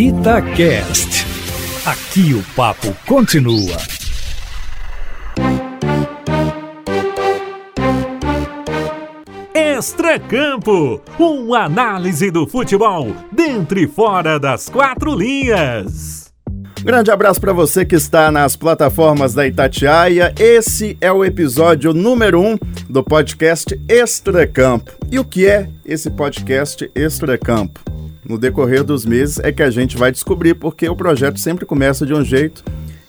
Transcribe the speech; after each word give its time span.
Itacast. 0.00 1.26
Aqui 1.84 2.32
o 2.32 2.42
papo 2.56 2.96
continua. 3.06 3.76
Extracampo, 9.54 11.02
uma 11.18 11.64
análise 11.64 12.30
do 12.30 12.46
futebol 12.46 13.14
dentro 13.30 13.78
e 13.78 13.86
fora 13.86 14.40
das 14.40 14.70
quatro 14.70 15.14
linhas. 15.14 16.32
Grande 16.82 17.10
abraço 17.10 17.38
para 17.38 17.52
você 17.52 17.84
que 17.84 17.96
está 17.96 18.32
nas 18.32 18.56
plataformas 18.56 19.34
da 19.34 19.46
Itatiaia. 19.46 20.32
Esse 20.38 20.96
é 20.98 21.12
o 21.12 21.22
episódio 21.22 21.92
número 21.92 22.40
1 22.40 22.52
um 22.52 22.58
do 22.88 23.04
podcast 23.04 23.78
Extracampo. 23.86 24.92
E 25.12 25.18
o 25.18 25.24
que 25.26 25.46
é 25.46 25.68
esse 25.84 26.10
podcast 26.10 26.90
Extracampo? 26.94 27.99
No 28.30 28.38
decorrer 28.38 28.84
dos 28.84 29.04
meses 29.04 29.40
é 29.40 29.50
que 29.50 29.60
a 29.60 29.70
gente 29.72 29.96
vai 29.96 30.12
descobrir, 30.12 30.54
porque 30.54 30.88
o 30.88 30.94
projeto 30.94 31.40
sempre 31.40 31.66
começa 31.66 32.06
de 32.06 32.14
um 32.14 32.24
jeito 32.24 32.62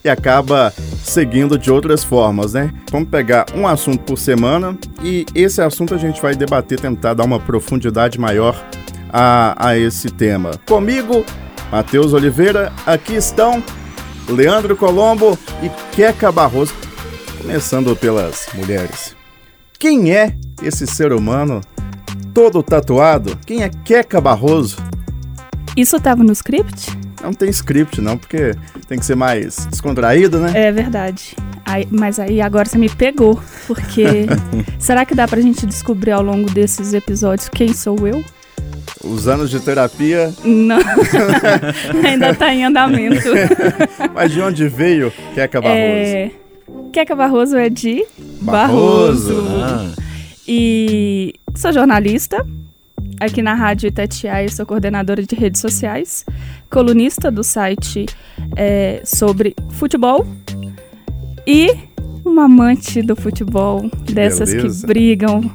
e 0.03 0.09
acaba 0.09 0.73
seguindo 1.03 1.59
de 1.59 1.69
outras 1.69 2.03
formas, 2.03 2.53
né? 2.53 2.73
Vamos 2.91 3.07
pegar 3.07 3.45
um 3.55 3.67
assunto 3.67 3.99
por 3.99 4.17
semana 4.17 4.75
e 5.03 5.23
esse 5.35 5.61
assunto 5.61 5.93
a 5.93 5.97
gente 5.99 6.19
vai 6.19 6.33
debater, 6.33 6.79
tentar 6.79 7.13
dar 7.13 7.23
uma 7.23 7.39
profundidade 7.39 8.19
maior 8.19 8.59
a, 9.13 9.67
a 9.67 9.77
esse 9.77 10.09
tema. 10.09 10.53
Comigo, 10.67 11.23
Matheus 11.71 12.13
Oliveira, 12.13 12.73
aqui 12.83 13.13
estão 13.13 13.63
Leandro 14.27 14.75
Colombo 14.75 15.37
e 15.61 15.69
Queca 15.95 16.31
Barroso. 16.31 16.73
Começando 17.39 17.95
pelas 17.95 18.47
mulheres. 18.55 19.15
Quem 19.77 20.15
é 20.15 20.35
esse 20.63 20.87
ser 20.87 21.13
humano 21.13 21.61
todo 22.33 22.63
tatuado? 22.63 23.37
Quem 23.45 23.61
é 23.61 23.69
Queca 23.69 24.19
Barroso? 24.19 24.89
Isso 25.75 25.95
estava 25.95 26.23
no 26.23 26.31
script? 26.33 26.97
Não 27.23 27.33
tem 27.33 27.49
script, 27.49 28.01
não, 28.01 28.17
porque 28.17 28.55
tem 28.87 28.99
que 28.99 29.05
ser 29.05 29.15
mais 29.15 29.65
descontraído, 29.67 30.39
né? 30.39 30.51
É 30.53 30.71
verdade. 30.71 31.35
Aí, 31.65 31.87
mas 31.89 32.19
aí 32.19 32.41
agora 32.41 32.67
você 32.67 32.77
me 32.77 32.89
pegou, 32.89 33.39
porque 33.67 34.25
será 34.79 35.05
que 35.05 35.15
dá 35.15 35.27
pra 35.27 35.39
gente 35.39 35.65
descobrir 35.65 36.11
ao 36.11 36.21
longo 36.21 36.49
desses 36.51 36.93
episódios 36.93 37.47
quem 37.47 37.73
sou 37.73 38.07
eu? 38.07 38.23
Os 39.03 39.27
anos 39.27 39.49
de 39.49 39.59
terapia. 39.59 40.33
Não, 40.43 40.79
ainda 42.05 42.35
tá 42.35 42.53
em 42.53 42.65
andamento. 42.65 43.29
Mas 44.13 44.31
de 44.31 44.41
onde 44.41 44.67
veio 44.67 45.11
Queca 45.33 45.61
Barroso? 45.61 45.79
É... 45.79 46.31
Queca 46.91 47.15
Barroso 47.15 47.57
é 47.57 47.69
de 47.69 48.05
Barroso. 48.41 49.41
Barroso. 49.41 49.47
Ah. 49.63 49.91
E 50.47 51.33
sou 51.55 51.71
jornalista, 51.71 52.45
aqui 53.21 53.43
na 53.43 53.53
Rádio 53.53 53.87
Itatiaia, 53.87 54.49
sou 54.49 54.65
coordenadora 54.65 55.21
de 55.21 55.35
redes 55.35 55.61
sociais, 55.61 56.25
colunista 56.71 57.29
do 57.29 57.43
site 57.43 58.07
é, 58.55 59.01
sobre 59.05 59.55
futebol 59.69 60.25
e 61.45 61.71
uma 62.25 62.45
amante 62.45 63.03
do 63.03 63.15
futebol, 63.15 63.87
dessas 64.11 64.51
beleza. 64.51 64.81
que 64.81 64.87
brigam, 64.87 65.51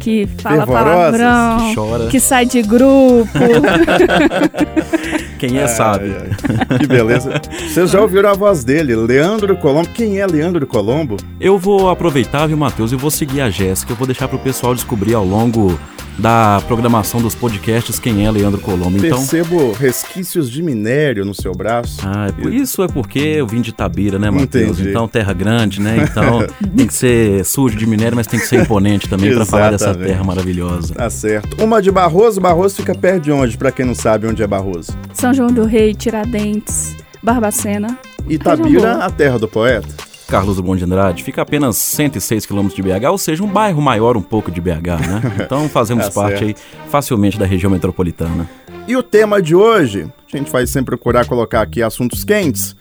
que 0.00 0.26
fala 0.38 0.66
Fervorosas, 0.66 1.20
palavrão, 1.20 1.68
que 1.68 1.74
chora. 1.74 2.06
que 2.08 2.20
sai 2.20 2.46
de 2.46 2.62
grupo. 2.62 3.28
Quem 5.38 5.58
é 5.58 5.66
sabe. 5.66 6.14
Ai. 6.14 6.78
Que 6.78 6.86
beleza. 6.86 7.40
Vocês 7.68 7.90
já 7.90 8.00
ouviram 8.00 8.30
a 8.30 8.32
voz 8.32 8.64
dele, 8.64 8.94
Leandro 8.94 9.56
Colombo. 9.56 9.88
Quem 9.88 10.18
é 10.18 10.26
Leandro 10.26 10.66
Colombo? 10.66 11.16
Eu 11.40 11.58
vou 11.58 11.90
aproveitar, 11.90 12.46
viu, 12.46 12.56
Matheus, 12.56 12.92
e 12.92 12.96
vou 12.96 13.10
seguir 13.10 13.40
a 13.40 13.50
Jéssica. 13.50 13.92
Eu 13.92 13.96
vou 13.96 14.06
deixar 14.06 14.28
pro 14.28 14.38
pessoal 14.38 14.74
descobrir 14.74 15.14
ao 15.14 15.24
longo 15.24 15.78
da 16.18 16.62
programação 16.66 17.20
dos 17.20 17.34
podcasts 17.34 17.98
quem 17.98 18.26
é 18.26 18.30
Leandro 18.30 18.60
Colombo. 18.60 18.98
Então, 18.98 19.18
Percebo 19.18 19.72
resquícios 19.72 20.50
de 20.50 20.62
minério 20.62 21.24
no 21.24 21.34
seu 21.34 21.52
braço. 21.52 22.00
ah, 22.04 22.28
é 22.28 22.48
isso 22.48 22.82
é 22.82 22.88
porque 22.88 23.18
eu 23.18 23.46
vim 23.46 23.60
de 23.60 23.72
Tabira, 23.72 24.18
né, 24.18 24.30
Matheus? 24.30 24.80
Então, 24.80 25.08
terra 25.08 25.32
grande, 25.32 25.80
né? 25.80 26.06
Então, 26.08 26.46
tem 26.76 26.86
que 26.86 26.94
ser 26.94 27.44
sujo 27.44 27.76
de 27.76 27.86
minério, 27.86 28.16
mas 28.16 28.26
tem 28.26 28.38
que 28.38 28.46
ser 28.46 28.62
imponente 28.62 29.08
também 29.08 29.34
para 29.34 29.46
falar 29.46 29.70
dessa 29.70 29.94
terra 29.94 30.22
maravilhosa. 30.24 30.94
Tá 30.94 31.10
certo. 31.10 31.62
Uma 31.62 31.80
de 31.80 31.90
Barroso. 31.90 32.40
Barroso 32.40 32.76
fica 32.76 32.94
perto 32.94 33.24
de 33.24 33.32
onde, 33.32 33.56
pra 33.56 33.72
quem 33.72 33.84
não 33.84 33.94
sabe 33.94 34.26
onde 34.26 34.42
é 34.42 34.46
Barroso? 34.46 34.92
São 35.14 35.32
João 35.32 35.48
do 35.50 35.64
Rei, 35.64 35.94
Tiradentes, 35.94 36.96
Barbacena. 37.22 37.98
Itabira, 38.28 38.94
boa. 38.94 39.04
a 39.04 39.10
terra 39.10 39.38
do 39.38 39.48
poeta. 39.48 39.88
Carlos 40.32 40.56
Drummond 40.56 40.78
de 40.78 40.84
Andrade 40.86 41.22
fica 41.22 41.42
a 41.42 41.44
apenas 41.44 41.76
106 41.76 42.46
quilômetros 42.46 42.74
de 42.74 42.80
BH, 42.80 43.10
ou 43.10 43.18
seja, 43.18 43.44
um 43.44 43.46
bairro 43.46 43.82
maior 43.82 44.16
um 44.16 44.22
pouco 44.22 44.50
de 44.50 44.62
BH, 44.62 44.72
né? 45.06 45.22
Então 45.44 45.68
fazemos 45.68 46.06
Tá 46.06 46.10
parte 46.10 46.42
aí 46.42 46.56
facilmente 46.88 47.38
da 47.38 47.44
região 47.44 47.70
metropolitana. 47.70 48.48
E 48.88 48.96
o 48.96 49.02
tema 49.02 49.42
de 49.42 49.54
hoje, 49.54 50.10
a 50.32 50.34
gente 50.38 50.50
vai 50.50 50.66
sempre 50.66 50.96
procurar 50.96 51.26
colocar 51.26 51.60
aqui 51.60 51.82
assuntos 51.82 52.24
quentes, 52.24 52.74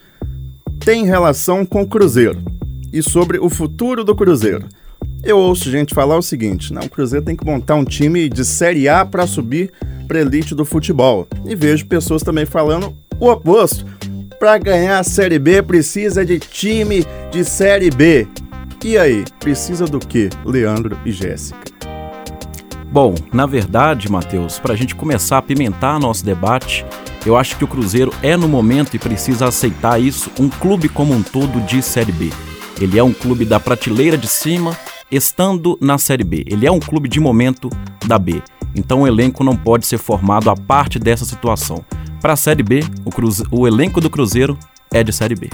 tem 0.80 1.06
relação 1.06 1.66
com 1.66 1.82
o 1.82 1.88
Cruzeiro 1.88 2.42
e 2.94 3.04
sobre 3.04 3.38
o 3.38 3.50
futuro 3.50 4.06
do 4.06 4.16
Cruzeiro. 4.16 4.70
Eu 5.22 5.38
ouço 5.38 5.70
gente 5.70 5.94
falar 5.94 6.18
o 6.18 6.22
seguinte: 6.22 6.72
não, 6.72 6.84
o 6.84 6.90
Cruzeiro 6.90 7.26
tem 7.26 7.36
que 7.36 7.46
montar 7.46 7.76
um 7.76 7.84
time 7.84 8.30
de 8.30 8.46
Série 8.46 8.88
A 8.88 9.06
para 9.06 9.28
subir 9.28 9.74
para 10.08 10.22
elite 10.22 10.56
do 10.56 10.64
futebol. 10.64 11.28
E 11.46 11.54
vejo 11.54 11.86
pessoas 11.86 12.24
também 12.24 12.46
falando 12.46 12.96
o 13.20 13.30
oposto. 13.30 13.86
Para 14.42 14.58
ganhar 14.58 14.98
a 14.98 15.04
Série 15.04 15.38
B 15.38 15.62
precisa 15.62 16.26
de 16.26 16.40
time 16.40 17.06
de 17.32 17.46
Série 17.46 17.92
B. 17.92 18.28
E 18.84 18.98
aí, 18.98 19.24
precisa 19.40 19.86
do 19.86 20.00
que, 20.00 20.32
Leandro 20.44 20.98
e 21.06 21.12
Jéssica? 21.12 21.60
Bom, 22.92 23.14
na 23.32 23.46
verdade, 23.46 24.12
Matheus, 24.12 24.58
para 24.58 24.74
a 24.74 24.76
gente 24.76 24.96
começar 24.96 25.36
a 25.36 25.40
apimentar 25.40 26.00
nosso 26.00 26.26
debate, 26.26 26.84
eu 27.24 27.38
acho 27.38 27.56
que 27.56 27.64
o 27.64 27.68
Cruzeiro 27.68 28.12
é 28.24 28.36
no 28.36 28.48
momento 28.48 28.96
e 28.96 29.00
precisa 29.00 29.48
aceitar 29.48 30.02
isso, 30.02 30.32
um 30.40 30.50
clube 30.50 30.90
como 30.90 31.14
um 31.14 31.22
todo 31.22 31.62
de 31.68 31.80
Série 31.84 32.12
B. 32.12 32.32
Ele 32.82 32.98
é 32.98 33.04
um 33.04 33.14
clube 33.14 33.46
da 33.46 33.60
prateleira 33.60 34.18
de 34.18 34.28
cima, 34.28 34.76
estando 35.12 35.78
na 35.80 36.00
Série 36.00 36.24
B. 36.24 36.44
Ele 36.48 36.66
é 36.66 36.72
um 36.72 36.80
clube 36.80 37.08
de 37.08 37.20
momento 37.20 37.70
da 38.08 38.18
B. 38.18 38.42
Então 38.74 39.04
o 39.04 39.08
elenco 39.08 39.44
não 39.44 39.56
pode 39.56 39.86
ser 39.86 40.00
formado 40.00 40.50
a 40.50 40.56
parte 40.56 40.98
dessa 40.98 41.26
situação. 41.26 41.86
Para 42.22 42.34
a 42.34 42.36
Série 42.36 42.64
B, 42.64 42.82
o, 43.04 43.10
Cruze- 43.10 43.44
o 43.52 43.68
elenco 43.68 44.00
do 44.00 44.10
Cruzeiro 44.10 44.58
é 44.94 45.04
de 45.04 45.12
Série 45.12 45.36
B. 45.36 45.50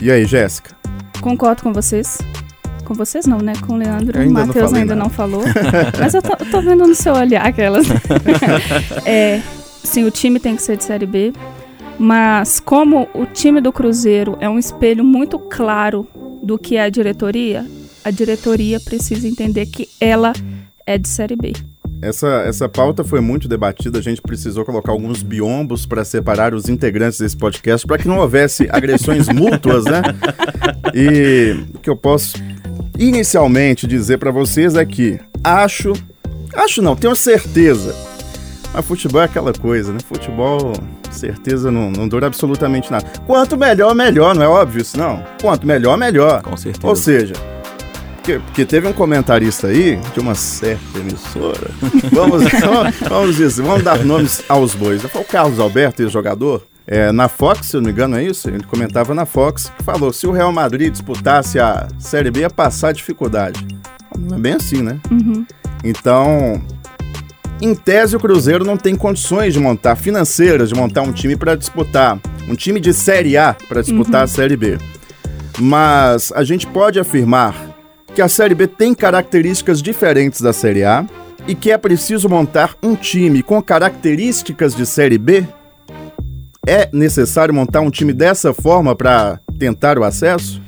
E 0.00 0.10
aí, 0.10 0.24
Jéssica? 0.24 0.74
Concordo 1.20 1.62
com 1.62 1.72
vocês. 1.72 2.18
Com 2.84 2.94
vocês 2.94 3.26
não, 3.26 3.38
né? 3.38 3.54
Com 3.66 3.74
o 3.74 3.76
Leandro. 3.76 4.18
O 4.18 4.22
ainda 4.22 4.40
não 4.40 4.46
Matheus 4.46 4.72
ainda 4.72 4.94
nada. 4.94 5.02
não 5.04 5.10
falou. 5.10 5.42
Mas 5.98 6.14
eu 6.14 6.22
tô, 6.22 6.32
eu 6.38 6.50
tô 6.50 6.60
vendo 6.62 6.86
no 6.86 6.94
seu 6.94 7.14
olhar 7.14 7.44
aquelas. 7.44 7.86
é, 9.06 9.40
sim, 9.82 10.04
o 10.04 10.10
time 10.10 10.38
tem 10.38 10.54
que 10.54 10.62
ser 10.62 10.76
de 10.76 10.84
Série 10.84 11.06
B. 11.06 11.32
Mas 11.98 12.60
como 12.60 13.08
o 13.14 13.24
time 13.24 13.60
do 13.60 13.72
Cruzeiro 13.72 14.36
é 14.40 14.48
um 14.48 14.58
espelho 14.58 15.02
muito 15.04 15.38
claro 15.38 16.06
do 16.42 16.58
que 16.58 16.76
é 16.76 16.82
a 16.84 16.88
diretoria, 16.90 17.64
a 18.04 18.10
diretoria 18.10 18.78
precisa 18.80 19.26
entender 19.26 19.66
que 19.66 19.88
ela 20.00 20.32
é 20.86 20.98
de 20.98 21.08
Série 21.08 21.36
B. 21.36 21.52
Essa, 22.04 22.42
essa 22.46 22.68
pauta 22.68 23.02
foi 23.02 23.18
muito 23.20 23.48
debatida, 23.48 23.98
a 23.98 24.02
gente 24.02 24.20
precisou 24.20 24.62
colocar 24.62 24.92
alguns 24.92 25.22
biombos 25.22 25.86
para 25.86 26.04
separar 26.04 26.52
os 26.52 26.68
integrantes 26.68 27.18
desse 27.18 27.34
podcast, 27.34 27.86
para 27.86 27.96
que 27.96 28.06
não 28.06 28.18
houvesse 28.18 28.68
agressões 28.70 29.26
mútuas, 29.32 29.84
né? 29.86 30.02
E 30.92 31.56
o 31.74 31.78
que 31.78 31.88
eu 31.88 31.96
posso 31.96 32.36
inicialmente 32.98 33.86
dizer 33.86 34.18
para 34.18 34.30
vocês 34.30 34.74
é 34.74 34.84
que 34.84 35.18
acho, 35.42 35.94
acho 36.54 36.82
não, 36.82 36.94
tenho 36.94 37.16
certeza, 37.16 37.96
mas 38.74 38.84
futebol 38.84 39.22
é 39.22 39.24
aquela 39.24 39.54
coisa, 39.54 39.90
né? 39.90 39.98
Futebol, 40.06 40.74
certeza, 41.10 41.70
não, 41.70 41.90
não 41.90 42.06
dura 42.06 42.26
absolutamente 42.26 42.90
nada. 42.90 43.06
Quanto 43.26 43.56
melhor, 43.56 43.94
melhor, 43.94 44.34
não 44.34 44.42
é 44.42 44.48
óbvio 44.48 44.82
isso, 44.82 44.98
não? 44.98 45.24
Quanto 45.40 45.66
melhor, 45.66 45.96
melhor. 45.96 46.42
Com 46.42 46.54
certeza. 46.54 46.86
Ou 46.86 46.94
seja, 46.94 47.32
porque, 48.24 48.38
porque 48.38 48.64
teve 48.64 48.88
um 48.88 48.92
comentarista 48.94 49.66
aí 49.66 50.00
de 50.14 50.18
uma 50.18 50.34
certa 50.34 50.98
emissora. 50.98 51.70
Vamos, 52.10 52.42
vamos, 52.44 52.96
vamos 53.00 53.36
dizer, 53.36 53.62
vamos 53.62 53.82
dar 53.82 54.02
nomes 54.04 54.42
aos 54.48 54.74
bois. 54.74 55.02
Foi 55.02 55.20
o 55.20 55.24
Carlos 55.24 55.58
Alberto, 55.60 56.00
ex-jogador. 56.00 56.64
É, 56.86 57.12
na 57.12 57.28
Fox, 57.28 57.66
se 57.66 57.76
eu 57.76 57.80
não 57.80 57.86
me 57.86 57.92
engano, 57.92 58.16
é 58.16 58.24
isso? 58.24 58.48
Ele 58.48 58.62
comentava 58.62 59.14
na 59.14 59.26
Fox 59.26 59.70
que 59.76 59.82
falou: 59.82 60.12
se 60.12 60.26
o 60.26 60.32
Real 60.32 60.52
Madrid 60.52 60.90
disputasse 60.90 61.58
a 61.58 61.88
Série 61.98 62.30
B, 62.30 62.40
ia 62.40 62.50
passar 62.50 62.92
dificuldade. 62.92 63.66
Não 64.18 64.36
é 64.36 64.40
bem 64.40 64.52
assim, 64.54 64.80
né? 64.82 64.98
Então, 65.82 66.62
em 67.60 67.74
tese, 67.74 68.16
o 68.16 68.20
Cruzeiro 68.20 68.64
não 68.64 68.76
tem 68.76 68.94
condições 68.94 69.52
de 69.52 69.60
montar, 69.60 69.96
financeiras, 69.96 70.70
de 70.70 70.74
montar 70.74 71.02
um 71.02 71.12
time 71.12 71.36
para 71.36 71.56
disputar. 71.56 72.18
Um 72.48 72.54
time 72.54 72.80
de 72.80 72.94
Série 72.94 73.36
A 73.36 73.54
para 73.68 73.82
disputar 73.82 74.22
a 74.22 74.26
Série 74.26 74.56
B. 74.56 74.78
Mas 75.58 76.32
a 76.32 76.42
gente 76.42 76.66
pode 76.66 76.98
afirmar 76.98 77.54
que 78.14 78.22
a 78.22 78.28
Série 78.28 78.54
B 78.54 78.68
tem 78.68 78.94
características 78.94 79.82
diferentes 79.82 80.40
da 80.40 80.52
Série 80.52 80.84
A 80.84 81.04
e 81.48 81.54
que 81.54 81.72
é 81.72 81.76
preciso 81.76 82.28
montar 82.28 82.76
um 82.80 82.94
time 82.94 83.42
com 83.42 83.60
características 83.60 84.74
de 84.74 84.86
Série 84.86 85.18
B? 85.18 85.44
É 86.66 86.88
necessário 86.92 87.52
montar 87.52 87.80
um 87.80 87.90
time 87.90 88.12
dessa 88.12 88.54
forma 88.54 88.94
para 88.94 89.40
tentar 89.58 89.98
o 89.98 90.04
acesso? 90.04 90.62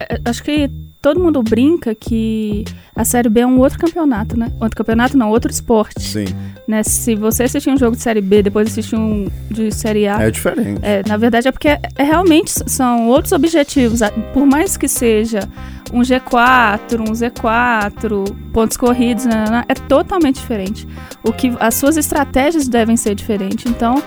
É, 0.00 0.20
Acho 0.24 0.42
que 0.42 0.68
todo 1.00 1.20
mundo 1.20 1.40
brinca 1.42 1.94
que 1.94 2.64
a 2.96 3.04
Série 3.04 3.28
B 3.28 3.40
é 3.40 3.46
um 3.46 3.60
outro 3.60 3.78
campeonato, 3.78 4.36
né? 4.36 4.52
Outro 4.60 4.76
campeonato 4.76 5.16
não, 5.16 5.30
outro 5.30 5.52
esporte. 5.52 6.02
Sim. 6.02 6.26
Né? 6.66 6.82
Se 6.82 7.14
você 7.14 7.44
assistir 7.44 7.70
um 7.70 7.76
jogo 7.76 7.96
de 7.96 8.02
Série 8.02 8.20
B, 8.20 8.42
depois 8.42 8.68
assistir 8.68 8.96
um 8.96 9.28
de 9.48 9.72
Série 9.72 10.08
A. 10.08 10.20
É 10.20 10.30
diferente. 10.32 10.80
É, 10.82 11.02
na 11.06 11.16
verdade 11.16 11.46
é 11.46 11.52
porque 11.52 11.68
é, 11.68 11.80
é 11.96 12.02
realmente 12.02 12.52
são 12.66 13.06
outros 13.06 13.32
objetivos. 13.32 14.00
Por 14.34 14.44
mais 14.44 14.76
que 14.76 14.88
seja 14.88 15.48
um 15.92 16.00
G4, 16.00 17.00
um 17.00 17.12
Z4, 17.12 18.34
pontos 18.52 18.76
corridos, 18.76 19.26
né, 19.26 19.34
né, 19.44 19.50
né, 19.50 19.64
é 19.68 19.74
totalmente 19.74 20.36
diferente. 20.36 20.88
O 21.22 21.32
que 21.32 21.54
as 21.60 21.74
suas 21.74 21.96
estratégias 21.96 22.66
devem 22.66 22.96
ser 22.96 23.14
diferentes. 23.14 23.66
Então, 23.66 24.02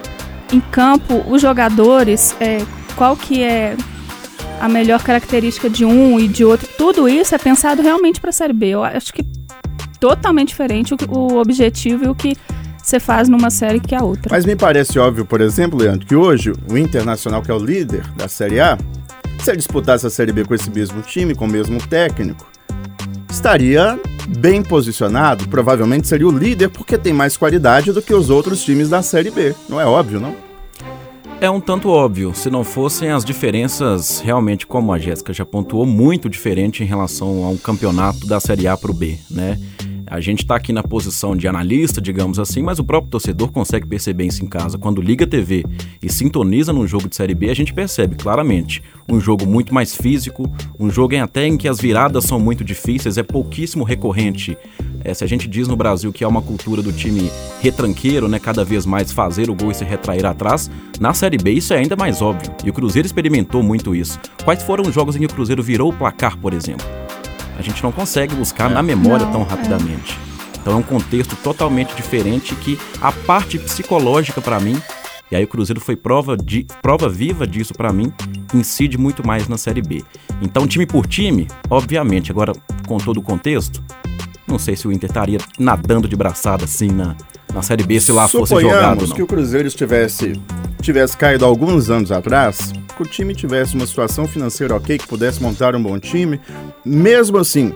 em 0.51 0.59
campo, 0.59 1.23
os 1.27 1.41
jogadores, 1.41 2.35
é, 2.39 2.65
qual 2.95 3.15
que 3.15 3.43
é 3.43 3.75
a 4.59 4.69
melhor 4.69 5.03
característica 5.03 5.69
de 5.69 5.85
um 5.85 6.19
e 6.19 6.27
de 6.27 6.43
outro. 6.43 6.67
Tudo 6.77 7.07
isso 7.07 7.35
é 7.35 7.37
pensado 7.37 7.81
realmente 7.81 8.21
para 8.21 8.29
a 8.29 8.33
Série 8.33 8.53
B. 8.53 8.67
Eu 8.67 8.83
acho 8.83 9.13
que 9.13 9.23
totalmente 9.99 10.49
diferente 10.49 10.93
o, 10.93 10.97
o 11.09 11.37
objetivo 11.37 12.05
e 12.05 12.07
o 12.07 12.15
que 12.15 12.35
você 12.81 12.99
faz 12.99 13.27
numa 13.27 13.49
série 13.49 13.79
que 13.79 13.95
a 13.95 14.03
outra. 14.03 14.29
Mas 14.29 14.45
me 14.45 14.55
parece 14.55 14.99
óbvio, 14.99 15.25
por 15.25 15.41
exemplo, 15.41 15.79
Leandro, 15.79 16.05
que 16.05 16.15
hoje 16.15 16.53
o 16.69 16.77
Internacional, 16.77 17.41
que 17.41 17.49
é 17.49 17.53
o 17.53 17.59
líder 17.59 18.07
da 18.15 18.27
Série 18.27 18.59
A, 18.59 18.77
se 19.43 19.49
ele 19.49 19.57
disputasse 19.57 20.05
a 20.05 20.09
Série 20.09 20.31
B 20.31 20.45
com 20.45 20.53
esse 20.53 20.69
mesmo 20.69 21.01
time, 21.01 21.35
com 21.35 21.45
o 21.45 21.49
mesmo 21.49 21.79
técnico, 21.87 22.45
estaria 23.29 23.99
bem 24.39 24.63
posicionado, 24.63 25.47
provavelmente 25.47 26.07
seria 26.07 26.27
o 26.27 26.31
líder 26.31 26.69
porque 26.69 26.97
tem 26.97 27.13
mais 27.13 27.37
qualidade 27.37 27.91
do 27.91 28.01
que 28.01 28.13
os 28.13 28.29
outros 28.29 28.63
times 28.63 28.89
da 28.89 29.01
Série 29.01 29.29
B. 29.29 29.53
Não 29.69 29.79
é 29.79 29.85
óbvio, 29.85 30.19
não? 30.19 30.35
É 31.41 31.49
um 31.49 31.59
tanto 31.59 31.89
óbvio, 31.89 32.33
se 32.33 32.49
não 32.49 32.63
fossem 32.63 33.11
as 33.11 33.25
diferenças 33.25 34.21
realmente, 34.21 34.65
como 34.65 34.93
a 34.93 34.97
Jéssica 34.97 35.33
já 35.33 35.45
pontuou, 35.45 35.85
muito 35.85 36.29
diferente 36.29 36.81
em 36.81 36.85
relação 36.85 37.43
a 37.43 37.49
um 37.49 37.57
campeonato 37.57 38.25
da 38.25 38.39
Série 38.39 38.67
A 38.67 38.77
para 38.77 38.89
o 38.89 38.93
B, 38.93 39.19
né? 39.29 39.59
A 40.07 40.21
gente 40.21 40.43
está 40.43 40.55
aqui 40.55 40.71
na 40.71 40.83
posição 40.83 41.35
de 41.35 41.47
analista, 41.47 41.99
digamos 41.99 42.37
assim, 42.37 42.61
mas 42.61 42.77
o 42.77 42.83
próprio 42.83 43.09
torcedor 43.09 43.51
consegue 43.51 43.87
perceber 43.87 44.25
isso 44.25 44.43
em 44.43 44.47
casa. 44.47 44.77
Quando 44.77 45.01
liga 45.01 45.25
a 45.25 45.27
TV 45.27 45.65
e 46.01 46.11
sintoniza 46.11 46.71
num 46.71 46.85
jogo 46.85 47.09
de 47.09 47.15
Série 47.15 47.33
B, 47.33 47.49
a 47.49 47.55
gente 47.55 47.73
percebe 47.73 48.15
claramente 48.15 48.83
um 49.09 49.19
jogo 49.19 49.47
muito 49.47 49.73
mais 49.73 49.95
físico, 49.95 50.49
um 50.79 50.89
jogo 50.89 51.15
em 51.15 51.21
até 51.21 51.47
em 51.47 51.57
que 51.57 51.67
as 51.67 51.79
viradas 51.79 52.25
são 52.25 52.39
muito 52.39 52.63
difíceis, 52.63 53.17
é 53.17 53.23
pouquíssimo 53.23 53.83
recorrente. 53.83 54.57
É, 55.03 55.13
se 55.13 55.23
a 55.23 55.27
gente 55.27 55.47
diz 55.47 55.67
no 55.67 55.75
Brasil 55.75 56.13
que 56.13 56.23
é 56.23 56.27
uma 56.27 56.41
cultura 56.41 56.81
do 56.81 56.91
time 56.91 57.31
retranqueiro, 57.61 58.27
né, 58.27 58.39
cada 58.39 58.63
vez 58.63 58.85
mais 58.85 59.11
fazer 59.11 59.49
o 59.49 59.55
gol 59.55 59.71
e 59.71 59.75
se 59.75 59.83
retrair 59.83 60.25
atrás, 60.25 60.69
na 60.99 61.13
Série 61.13 61.37
B 61.37 61.51
isso 61.51 61.73
é 61.73 61.77
ainda 61.77 61.95
mais 61.95 62.21
óbvio. 62.21 62.53
E 62.63 62.69
o 62.69 62.73
Cruzeiro 62.73 63.05
experimentou 63.05 63.63
muito 63.63 63.95
isso. 63.95 64.19
Quais 64.43 64.61
foram 64.61 64.83
os 64.87 64.93
jogos 64.93 65.15
em 65.15 65.19
que 65.19 65.25
o 65.25 65.29
Cruzeiro 65.29 65.63
virou 65.63 65.91
o 65.91 65.93
placar, 65.93 66.37
por 66.37 66.53
exemplo? 66.53 67.04
A 67.57 67.61
gente 67.61 67.83
não 67.83 67.91
consegue 67.91 68.35
buscar 68.35 68.69
na 68.69 68.81
memória 68.81 69.25
não, 69.25 69.33
tão 69.33 69.43
rapidamente. 69.43 70.17
É. 70.31 70.35
Então 70.59 70.73
é 70.73 70.75
um 70.77 70.83
contexto 70.83 71.35
totalmente 71.35 71.95
diferente 71.95 72.55
que 72.55 72.79
a 72.99 73.11
parte 73.11 73.59
psicológica 73.59 74.41
para 74.41 74.59
mim, 74.59 74.81
e 75.31 75.35
aí 75.35 75.43
o 75.43 75.47
Cruzeiro 75.47 75.79
foi 75.79 75.95
prova, 75.95 76.35
de, 76.35 76.65
prova 76.81 77.07
viva 77.07 77.45
disso 77.45 77.73
para 77.73 77.93
mim, 77.93 78.11
incide 78.53 78.97
muito 78.97 79.25
mais 79.25 79.47
na 79.47 79.57
Série 79.57 79.81
B. 79.81 80.03
Então 80.41 80.67
time 80.67 80.85
por 80.85 81.05
time, 81.05 81.47
obviamente, 81.69 82.31
agora 82.31 82.51
com 82.87 82.97
todo 82.97 83.17
o 83.17 83.21
contexto, 83.21 83.83
não 84.47 84.57
sei 84.57 84.75
se 84.75 84.87
o 84.87 84.91
Inter 84.91 85.09
estaria 85.09 85.39
nadando 85.59 86.07
de 86.07 86.15
braçada 86.15 86.65
assim 86.65 86.89
na, 86.89 87.15
na 87.53 87.61
Série 87.61 87.83
B 87.83 87.99
se 87.99 88.11
lá 88.11 88.27
Suponhamos 88.27 88.49
fosse 88.49 88.61
jogado. 88.61 89.07
Não. 89.07 89.15
que 89.15 89.21
o 89.21 89.27
Cruzeiro 89.27 89.67
estivesse 89.67 90.33
tivesse 90.85 91.17
caído 91.17 91.43
alguns 91.43 91.89
anos 91.89 92.11
atrás, 92.11 92.71
que 92.95 93.01
o 93.01 93.05
time 93.05 93.33
tivesse 93.33 93.75
uma 93.75 93.87
situação 93.87 94.27
financeira 94.27 94.75
ok, 94.75 94.97
que 94.99 95.07
pudesse 95.07 95.41
montar 95.41 95.75
um 95.75 95.81
bom 95.81 95.99
time, 95.99 96.39
mesmo 96.85 97.39
assim, 97.39 97.73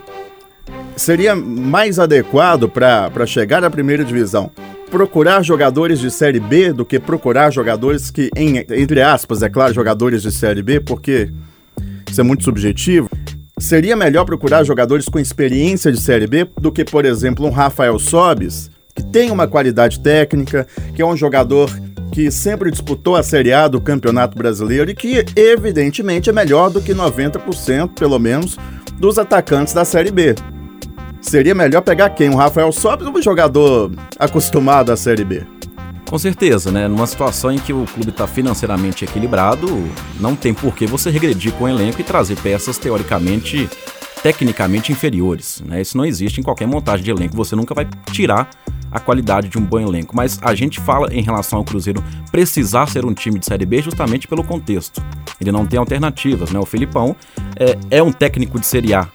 seria 0.96 1.36
mais 1.36 1.98
adequado 1.98 2.70
para 2.70 3.26
chegar 3.26 3.64
à 3.64 3.70
primeira 3.70 4.06
divisão 4.06 4.52
procurar 4.90 5.44
jogadores 5.44 6.00
de 6.00 6.10
Série 6.10 6.40
B 6.40 6.74
do 6.74 6.84
que 6.84 7.00
procurar 7.00 7.52
jogadores 7.52 8.10
que, 8.10 8.32
em, 8.36 8.58
entre 8.58 9.02
aspas, 9.02 9.44
é 9.44 9.50
claro, 9.50 9.72
jogadores 9.72 10.24
de 10.24 10.32
Série 10.32 10.64
B, 10.64 10.80
porque 10.80 11.30
isso 12.10 12.20
é 12.20 12.24
muito 12.24 12.44
subjetivo. 12.44 13.08
Seria 13.60 13.96
melhor 13.96 14.26
procurar 14.26 14.64
jogadores 14.64 15.08
com 15.08 15.20
experiência 15.20 15.92
de 15.92 16.02
Série 16.02 16.26
B 16.26 16.48
do 16.60 16.72
que, 16.72 16.84
por 16.84 17.06
exemplo, 17.06 17.46
um 17.46 17.52
Rafael 17.52 18.00
Sobis, 18.00 18.72
que 18.96 19.04
tem 19.04 19.30
uma 19.30 19.48
qualidade 19.48 20.00
técnica, 20.00 20.66
que 20.96 21.02
é 21.02 21.06
um 21.06 21.16
jogador 21.16 21.70
que 22.12 22.32
sempre 22.32 22.72
disputou 22.72 23.16
a 23.16 23.24
Série 23.24 23.54
A 23.54 23.68
do 23.68 23.80
Campeonato 23.80 24.38
Brasileiro 24.38 24.92
e 24.92 24.96
que, 24.96 25.26
evidentemente, 25.36 26.30
é 26.30 26.34
melhor 26.34 26.70
do 26.70 26.82
que 26.82 26.94
90%, 26.94 27.90
pelo 27.98 28.20
menos, 28.20 28.58
dos 28.98 29.18
atacantes 29.18 29.74
da 29.74 29.86
Série 29.86 30.12
B. 30.12 30.36
Seria 31.22 31.54
melhor 31.54 31.82
pegar 31.82 32.10
quem? 32.12 32.30
Um 32.30 32.36
Rafael 32.36 32.72
Sobis 32.72 33.08
ou 33.08 33.18
um 33.18 33.22
jogador 33.22 33.92
acostumado 34.18 34.92
à 34.92 34.98
Série 34.98 35.26
B? 35.26 35.44
Com 36.10 36.18
certeza, 36.18 36.72
né? 36.72 36.88
Numa 36.88 37.06
situação 37.06 37.52
em 37.52 37.60
que 37.60 37.72
o 37.72 37.86
clube 37.86 38.10
está 38.10 38.26
financeiramente 38.26 39.06
equilibrado, 39.06 39.68
não 40.20 40.36
tem 40.36 40.54
por 40.54 40.74
que 40.74 40.88
você 40.88 41.12
regredir 41.12 41.54
com 41.54 41.66
o 41.66 41.68
elenco 41.68 42.02
e 42.02 42.04
trazer 42.04 42.36
peças 42.38 42.80
teoricamente, 42.80 43.70
tecnicamente 44.22 44.92
inferiores. 44.92 45.62
Né? 45.66 45.82
Isso 45.82 45.98
não 45.98 46.06
existe 46.06 46.40
em 46.40 46.44
qualquer 46.44 46.68
montagem 46.68 47.04
de 47.04 47.12
elenco. 47.12 47.36
Você 47.36 47.56
nunca 47.56 47.74
vai 47.74 47.88
tirar 48.12 48.50
a 48.92 49.00
qualidade 49.00 49.48
de 49.48 49.58
um 49.58 49.62
bom 49.62 49.80
elenco. 49.80 50.16
Mas 50.16 50.40
a 50.42 50.54
gente 50.56 50.80
fala 50.80 51.14
em 51.14 51.22
relação 51.22 51.60
ao 51.60 51.66
Cruzeiro 51.66 52.04
precisar 52.32 52.88
ser 52.88 53.06
um 53.06 53.14
time 53.14 53.40
de 53.40 53.46
Série 53.46 53.66
B 53.66 53.82
justamente 53.82 54.28
pelo 54.28 54.44
contexto. 54.44 55.02
Ele 55.40 55.52
não 55.52 55.66
tem 55.66 55.80
alternativas, 55.80 56.52
né? 56.52 56.60
O 56.60 56.66
Filipão 56.66 57.16
é, 57.56 57.98
é 57.98 58.04
um 58.04 58.12
técnico 58.12 58.60
de 58.60 58.66
Série 58.66 58.94
A 58.94 59.08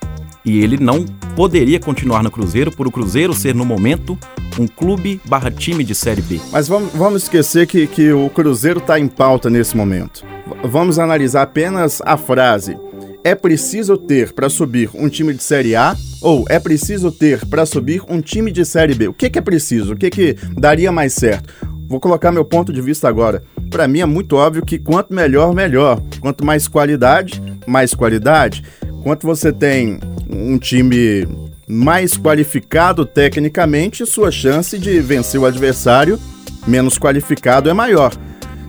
e 0.44 0.62
ele 0.62 0.76
não 0.76 1.04
poderia 1.34 1.80
continuar 1.80 2.22
no 2.22 2.30
Cruzeiro 2.30 2.70
por 2.70 2.86
o 2.86 2.90
Cruzeiro 2.90 3.32
ser, 3.32 3.54
no 3.54 3.64
momento, 3.64 4.18
um 4.58 4.66
clube 4.66 5.20
barra 5.24 5.50
time 5.50 5.82
de 5.82 5.94
Série 5.94 6.20
B. 6.20 6.38
Mas 6.52 6.68
vamos, 6.68 6.92
vamos 6.92 7.22
esquecer 7.22 7.66
que, 7.66 7.86
que 7.86 8.12
o 8.12 8.28
Cruzeiro 8.28 8.78
está 8.78 9.00
em 9.00 9.08
pauta 9.08 9.48
nesse 9.48 9.76
momento. 9.76 10.24
Vamos 10.62 10.98
analisar 10.98 11.42
apenas 11.42 12.02
a 12.04 12.16
frase 12.16 12.76
é 13.24 13.34
preciso 13.34 13.96
ter 13.96 14.34
para 14.34 14.50
subir 14.50 14.90
um 14.94 15.08
time 15.08 15.32
de 15.32 15.42
Série 15.42 15.74
A 15.74 15.96
ou 16.20 16.44
é 16.50 16.60
preciso 16.60 17.10
ter 17.10 17.44
para 17.46 17.64
subir 17.64 18.02
um 18.06 18.20
time 18.20 18.52
de 18.52 18.66
Série 18.66 18.94
B? 18.94 19.08
O 19.08 19.14
que, 19.14 19.30
que 19.30 19.38
é 19.38 19.42
preciso? 19.42 19.94
O 19.94 19.96
que, 19.96 20.10
que 20.10 20.36
daria 20.54 20.92
mais 20.92 21.14
certo? 21.14 21.52
Vou 21.88 21.98
colocar 21.98 22.30
meu 22.30 22.44
ponto 22.44 22.70
de 22.70 22.82
vista 22.82 23.08
agora. 23.08 23.42
Para 23.70 23.88
mim 23.88 24.00
é 24.00 24.06
muito 24.06 24.36
óbvio 24.36 24.64
que 24.64 24.78
quanto 24.78 25.14
melhor, 25.14 25.54
melhor. 25.54 26.02
Quanto 26.20 26.44
mais 26.44 26.68
qualidade, 26.68 27.42
mais 27.66 27.94
qualidade. 27.94 28.62
Quanto 29.02 29.26
você 29.26 29.50
tem 29.50 29.98
um 30.28 30.58
time 30.58 31.26
mais 31.66 32.18
qualificado 32.18 33.06
tecnicamente, 33.06 34.04
sua 34.04 34.30
chance 34.30 34.78
de 34.78 35.00
vencer 35.00 35.40
o 35.40 35.46
adversário 35.46 36.20
menos 36.66 36.98
qualificado 36.98 37.70
é 37.70 37.72
maior. 37.72 38.12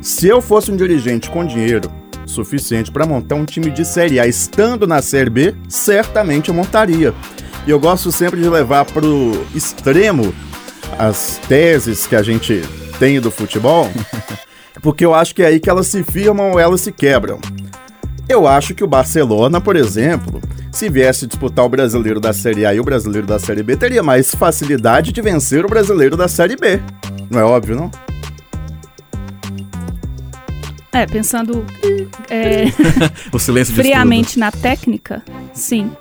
Se 0.01 0.27
eu 0.27 0.41
fosse 0.41 0.71
um 0.71 0.77
dirigente 0.77 1.29
com 1.29 1.45
dinheiro 1.45 1.89
suficiente 2.25 2.91
para 2.91 3.05
montar 3.05 3.35
um 3.35 3.45
time 3.45 3.69
de 3.69 3.85
Série 3.85 4.19
A. 4.19 4.27
Estando 4.27 4.85
na 4.87 5.01
Série 5.01 5.29
B, 5.29 5.55
certamente 5.67 6.49
eu 6.49 6.55
montaria. 6.55 7.13
E 7.65 7.69
eu 7.71 7.79
gosto 7.79 8.11
sempre 8.11 8.41
de 8.41 8.49
levar 8.49 8.85
para 8.85 9.05
o 9.05 9.45
extremo 9.55 10.33
as 10.97 11.39
teses 11.47 12.05
que 12.05 12.15
a 12.15 12.21
gente 12.21 12.61
tem 12.99 13.19
do 13.19 13.31
futebol, 13.31 13.89
porque 14.81 15.05
eu 15.05 15.13
acho 15.13 15.33
que 15.35 15.43
é 15.43 15.47
aí 15.47 15.59
que 15.59 15.69
elas 15.69 15.87
se 15.87 16.03
firmam 16.03 16.51
ou 16.51 16.59
elas 16.59 16.81
se 16.81 16.91
quebram. 16.91 17.39
Eu 18.27 18.47
acho 18.47 18.73
que 18.73 18.83
o 18.83 18.87
Barcelona, 18.87 19.61
por 19.61 19.75
exemplo, 19.75 20.41
se 20.71 20.89
viesse 20.89 21.27
disputar 21.27 21.65
o 21.65 21.69
brasileiro 21.69 22.19
da 22.19 22.33
Série 22.33 22.65
A 22.65 22.73
e 22.73 22.79
o 22.79 22.83
brasileiro 22.83 23.27
da 23.27 23.39
Série 23.39 23.63
B, 23.63 23.77
teria 23.77 24.01
mais 24.01 24.33
facilidade 24.33 25.11
de 25.11 25.21
vencer 25.21 25.65
o 25.65 25.69
brasileiro 25.69 26.17
da 26.17 26.27
Série 26.27 26.55
B. 26.55 26.79
Não 27.29 27.39
é 27.39 27.43
óbvio, 27.43 27.75
não? 27.75 27.91
É, 30.95 31.05
pensando 31.05 31.65
é, 32.29 32.65
o 33.31 33.37
silêncio 33.37 33.75
friamente 33.75 34.39
na 34.39 34.49
técnica, 34.51 35.21
sim. 35.53 35.91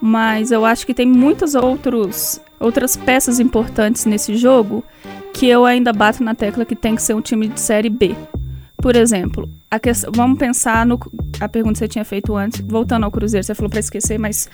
Mas 0.00 0.50
eu 0.50 0.64
acho 0.64 0.84
que 0.84 0.92
tem 0.92 1.06
muitas 1.06 1.54
outros, 1.54 2.40
outras 2.58 2.96
peças 2.96 3.38
importantes 3.38 4.04
nesse 4.04 4.36
jogo 4.36 4.84
que 5.32 5.46
eu 5.46 5.64
ainda 5.64 5.92
bato 5.92 6.24
na 6.24 6.34
tecla 6.34 6.64
que 6.64 6.74
tem 6.74 6.96
que 6.96 7.02
ser 7.02 7.14
um 7.14 7.20
time 7.20 7.46
de 7.46 7.60
série 7.60 7.88
B. 7.88 8.16
Por 8.78 8.96
exemplo, 8.96 9.48
questão, 9.80 10.10
vamos 10.12 10.36
pensar 10.40 10.84
no 10.84 10.98
a 11.38 11.48
pergunta 11.48 11.74
que 11.74 11.78
você 11.78 11.88
tinha 11.88 12.04
feito 12.04 12.34
antes, 12.34 12.60
voltando 12.60 13.04
ao 13.04 13.12
Cruzeiro, 13.12 13.44
você 13.46 13.54
falou 13.54 13.70
para 13.70 13.78
esquecer, 13.78 14.18
mas 14.18 14.48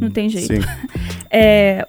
não 0.00 0.10
tem 0.10 0.28
jeito. 0.28 0.54
Sim. 0.54 0.60
É, 1.30 1.86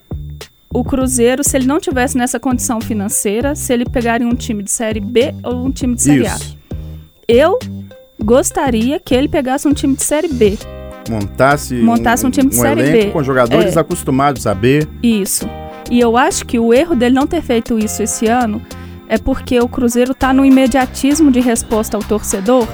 o 0.72 0.84
Cruzeiro, 0.84 1.44
se 1.44 1.56
ele 1.56 1.66
não 1.66 1.80
tivesse 1.80 2.18
nessa 2.18 2.40
condição 2.40 2.82
financeira, 2.82 3.56
se 3.56 3.72
ele 3.72 3.86
pegaria 3.86 4.28
um 4.28 4.36
time 4.36 4.62
de 4.62 4.70
série 4.70 5.00
B 5.00 5.34
ou 5.44 5.66
um 5.66 5.72
time 5.72 5.96
de 5.96 6.02
série 6.02 6.26
Isso. 6.26 6.56
A 6.56 6.59
eu 7.30 7.60
gostaria 8.22 9.00
que 9.00 9.14
ele 9.14 9.30
pegasse 9.30 9.68
um 9.68 9.74
time 9.74 9.96
de 9.96 10.04
Série 10.04 10.28
B. 10.28 10.58
Montasse, 11.10 11.76
Montasse 11.76 12.26
um, 12.26 12.30
time 12.30 12.50
de 12.50 12.58
um 12.58 12.62
Série 12.62 12.82
elenco 12.82 13.06
B. 13.06 13.12
com 13.12 13.24
jogadores 13.24 13.76
É. 13.78 13.80
acostumados 13.80 14.46
a 14.48 14.54
B. 14.54 14.88
Isso. 15.02 15.48
E 15.90 16.00
eu 16.00 16.18
acho 16.18 16.46
que 16.46 16.60
o 16.60 16.74
erro 16.74 16.96
dele 16.96 17.16
não 17.16 17.26
ter 17.26 17.42
feito 17.42 17.80
isso 17.80 18.04
esse 18.04 18.28
ano 18.28 18.62
é 19.08 19.18
porque 19.18 19.60
o 19.60 19.68
Cruzeiro 19.68 20.14
tá 20.14 20.32
no 20.34 20.46
imediatismo 20.46 21.32
de 21.32 21.40
resposta 21.40 21.98
ao 21.98 22.04
torcedor. 22.04 22.68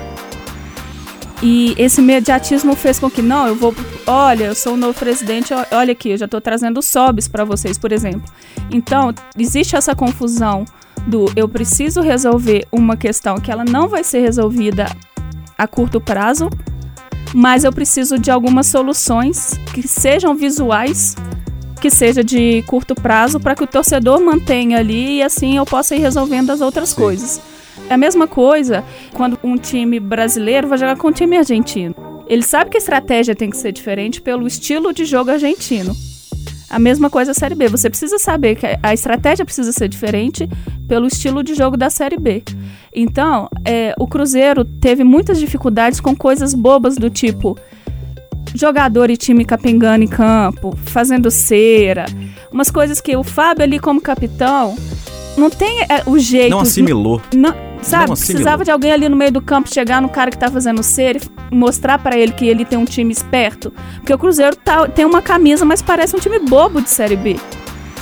E 1.43 1.75
esse 1.77 2.01
imediatismo 2.01 2.75
fez 2.75 2.97
com 2.97 3.09
que, 3.09 3.21
não, 3.21 3.47
eu 3.47 3.55
vou. 3.55 3.73
Olha, 4.07 4.45
eu 4.45 4.55
sou 4.55 4.73
o 4.73 4.77
novo 4.77 4.97
presidente, 4.97 5.53
olha 5.71 5.91
aqui, 5.91 6.09
eu 6.11 6.17
já 6.17 6.25
estou 6.25 6.41
trazendo 6.41 6.81
sobes 6.81 7.27
para 7.27 7.43
vocês, 7.45 7.77
por 7.77 7.91
exemplo. 7.91 8.23
Então, 8.71 9.13
existe 9.37 9.75
essa 9.75 9.93
confusão 9.95 10.65
do 11.07 11.25
eu 11.35 11.47
preciso 11.47 12.01
resolver 12.01 12.67
uma 12.71 12.97
questão 12.97 13.37
que 13.37 13.51
ela 13.51 13.63
não 13.63 13.87
vai 13.87 14.03
ser 14.03 14.19
resolvida 14.19 14.87
a 15.57 15.67
curto 15.67 16.01
prazo, 16.01 16.49
mas 17.33 17.63
eu 17.63 17.71
preciso 17.71 18.17
de 18.17 18.31
algumas 18.31 18.67
soluções 18.67 19.59
que 19.73 19.87
sejam 19.87 20.35
visuais, 20.35 21.15
que 21.81 21.89
seja 21.89 22.23
de 22.23 22.63
curto 22.63 22.95
prazo, 22.95 23.39
para 23.39 23.55
que 23.55 23.63
o 23.63 23.67
torcedor 23.67 24.19
mantenha 24.21 24.79
ali 24.79 25.17
e 25.17 25.23
assim 25.23 25.57
eu 25.57 25.65
possa 25.65 25.95
ir 25.95 25.99
resolvendo 25.99 26.49
as 26.49 26.61
outras 26.61 26.89
Sim. 26.89 26.95
coisas. 26.95 27.41
É 27.89 27.93
a 27.93 27.97
mesma 27.97 28.27
coisa 28.27 28.83
quando 29.13 29.37
um 29.43 29.57
time 29.57 29.99
brasileiro 29.99 30.67
vai 30.67 30.77
jogar 30.77 30.97
com 30.97 31.09
um 31.09 31.11
time 31.11 31.37
argentino. 31.37 31.93
Ele 32.27 32.41
sabe 32.41 32.71
que 32.71 32.77
a 32.77 32.79
estratégia 32.79 33.35
tem 33.35 33.49
que 33.49 33.57
ser 33.57 33.71
diferente 33.71 34.21
pelo 34.21 34.47
estilo 34.47 34.91
de 34.91 35.05
jogo 35.05 35.29
argentino. 35.29 35.95
A 36.75 36.79
mesma 36.79 37.09
coisa 37.09 37.31
a 37.31 37.33
Série 37.33 37.55
B. 37.55 37.69
Você 37.69 37.89
precisa 37.89 38.19
saber 38.19 38.55
que 38.57 38.67
a 38.83 38.93
estratégia 38.93 39.45
precisa 39.45 39.71
ser 39.71 39.87
diferente 39.87 40.45
pelo 40.89 41.07
estilo 41.07 41.41
de 41.41 41.53
jogo 41.53 41.77
da 41.77 41.89
Série 41.89 42.17
B. 42.17 42.43
Então, 42.93 43.47
é, 43.63 43.95
o 43.97 44.05
Cruzeiro 44.05 44.65
teve 44.65 45.01
muitas 45.01 45.39
dificuldades 45.39 46.01
com 46.01 46.13
coisas 46.13 46.53
bobas 46.53 46.97
do 46.97 47.09
tipo 47.09 47.57
jogador 48.53 49.09
e 49.09 49.15
time 49.15 49.45
capengando 49.45 50.03
em 50.03 50.07
campo, 50.07 50.77
fazendo 50.83 51.31
cera, 51.31 52.07
umas 52.51 52.69
coisas 52.69 52.99
que 52.99 53.15
o 53.15 53.23
Fábio 53.23 53.63
ali 53.63 53.79
como 53.79 54.01
capitão 54.01 54.75
não 55.37 55.49
tem 55.49 55.81
é, 55.83 56.03
o 56.05 56.19
jeito. 56.19 56.51
Não 56.51 56.59
assimilou. 56.59 57.21
Não, 57.33 57.55
sabe? 57.81 58.09
Não 58.09 58.15
precisava 58.15 58.63
de 58.63 58.71
alguém 58.71 58.91
ali 58.91 59.09
no 59.09 59.15
meio 59.15 59.31
do 59.31 59.41
campo 59.41 59.71
chegar 59.71 60.01
no 60.01 60.09
cara 60.09 60.31
que 60.31 60.37
tá 60.37 60.49
fazendo 60.49 60.81
cera 60.83 61.19
e 61.51 61.55
mostrar 61.55 61.99
para 61.99 62.17
ele 62.17 62.31
que 62.31 62.47
ele 62.47 62.65
tem 62.65 62.77
um 62.77 62.85
time 62.85 63.11
esperto. 63.11 63.73
Porque 63.97 64.13
o 64.13 64.17
Cruzeiro 64.17 64.55
tá, 64.55 64.87
tem 64.87 65.05
uma 65.05 65.21
camisa, 65.21 65.65
mas 65.65 65.81
parece 65.81 66.15
um 66.15 66.19
time 66.19 66.39
bobo 66.39 66.81
de 66.81 66.89
Série 66.89 67.15
B 67.15 67.37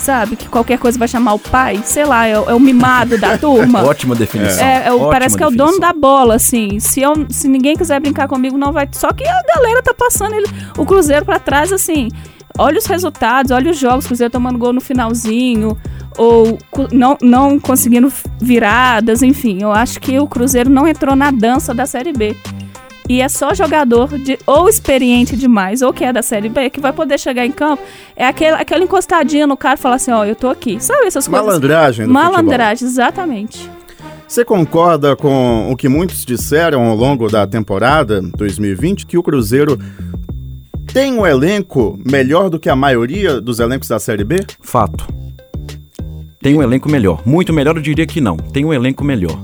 sabe? 0.04 0.36
Que 0.36 0.48
qualquer 0.50 0.78
coisa 0.78 1.00
vai 1.00 1.08
chamar 1.08 1.34
o 1.34 1.40
pai, 1.40 1.82
sei 1.84 2.04
lá, 2.06 2.28
é, 2.28 2.32
é 2.34 2.54
o 2.54 2.60
mimado 2.60 3.18
da 3.18 3.38
turma. 3.40 3.84
Ótima 3.84 4.14
definição. 4.14 4.64
É, 4.64 4.88
é 4.88 4.92
o, 4.92 5.10
parece 5.10 5.38
que 5.38 5.44
é 5.44 5.48
o 5.48 5.52
dono 5.52 5.80
da 5.80 5.94
bola, 5.94 6.36
assim. 6.36 6.80
Se, 6.80 7.02
eu, 7.02 7.26
se 7.30 7.48
ninguém 7.48 7.76
quiser 7.76 8.00
brincar 8.00 8.28
comigo, 8.28 8.58
não 8.58 8.72
vai. 8.72 8.88
Só 8.92 9.12
que 9.14 9.26
a 9.26 9.42
galera 9.56 9.82
tá 9.82 9.94
passando 9.94 10.36
ele, 10.36 10.48
o 10.78 10.86
Cruzeiro 10.86 11.26
para 11.26 11.40
trás, 11.40 11.72
assim. 11.72 12.10
Olha 12.58 12.78
os 12.78 12.86
resultados, 12.86 13.52
olha 13.52 13.72
os 13.72 13.78
jogos, 13.78 14.06
o 14.06 14.08
Cruzeiro 14.08 14.32
tomando 14.32 14.60
gol 14.60 14.74
no 14.74 14.82
finalzinho, 14.82 15.78
ou 16.18 16.58
não, 16.92 17.18
não 17.22 17.60
conseguindo 17.60 18.12
viradas, 18.40 19.24
enfim. 19.24 19.62
Eu 19.62 19.72
acho 19.72 20.00
que 20.00 20.20
o 20.20 20.28
Cruzeiro 20.28 20.70
não 20.70 20.88
entrou 20.88 21.16
na 21.16 21.32
dança 21.32 21.74
da 21.74 21.86
Série 21.86 22.14
B 22.14 22.36
e 23.10 23.22
é 23.22 23.28
só 23.28 23.54
jogador 23.54 24.18
de 24.18 24.40
ou 24.46 24.70
experiente 24.70 25.36
demais 25.36 25.82
ou 25.82 25.92
que 25.92 26.04
é 26.04 26.14
da 26.14 26.22
série 26.22 26.50
B 26.50 26.70
que 26.70 26.80
vai 26.80 26.94
poder 26.94 27.20
chegar 27.20 27.46
em 27.46 27.52
campo. 27.52 27.84
É 28.16 28.26
aquele, 28.26 28.56
aquela 28.56 28.84
encostadinha 28.84 29.46
no 29.46 29.58
cara 29.58 29.76
e 29.76 29.78
falar 29.78 29.96
assim, 29.96 30.12
ó, 30.12 30.22
oh, 30.22 30.26
eu 30.26 30.36
tô 30.36 30.50
aqui. 30.50 30.80
Sabe 30.80 31.08
essas 31.08 31.28
coisas? 31.28 31.46
Malandragem 31.46 32.08
Malandragem, 32.08 32.88
futebol. 32.88 33.06
exatamente. 33.06 33.70
Você 34.28 34.46
concorda 34.46 35.16
com 35.16 35.72
o 35.72 35.76
que 35.76 35.88
muitos 35.90 36.26
disseram 36.26 36.84
ao 36.84 36.96
longo 36.96 37.30
da 37.30 37.46
temporada 37.46 38.22
2020 38.22 39.06
que 39.06 39.18
o 39.18 39.24
Cruzeiro 39.24 39.78
tem 40.94 41.12
um 41.12 41.26
elenco 41.26 42.00
melhor 42.06 42.52
do 42.52 42.60
que 42.60 42.70
a 42.70 42.76
maioria 42.76 43.42
dos 43.42 43.60
elencos 43.60 43.88
da 43.88 43.98
Série 43.98 44.24
B? 44.24 44.46
Fato. 44.62 45.08
Tem 46.40 46.56
um 46.56 46.62
elenco 46.62 46.88
melhor. 46.88 47.24
Muito 47.26 47.52
melhor 47.52 47.76
eu 47.76 47.82
diria 47.82 48.06
que 48.06 48.22
não. 48.22 48.38
Tem 48.38 48.64
um 48.64 48.72
elenco 48.72 49.04
melhor. 49.04 49.36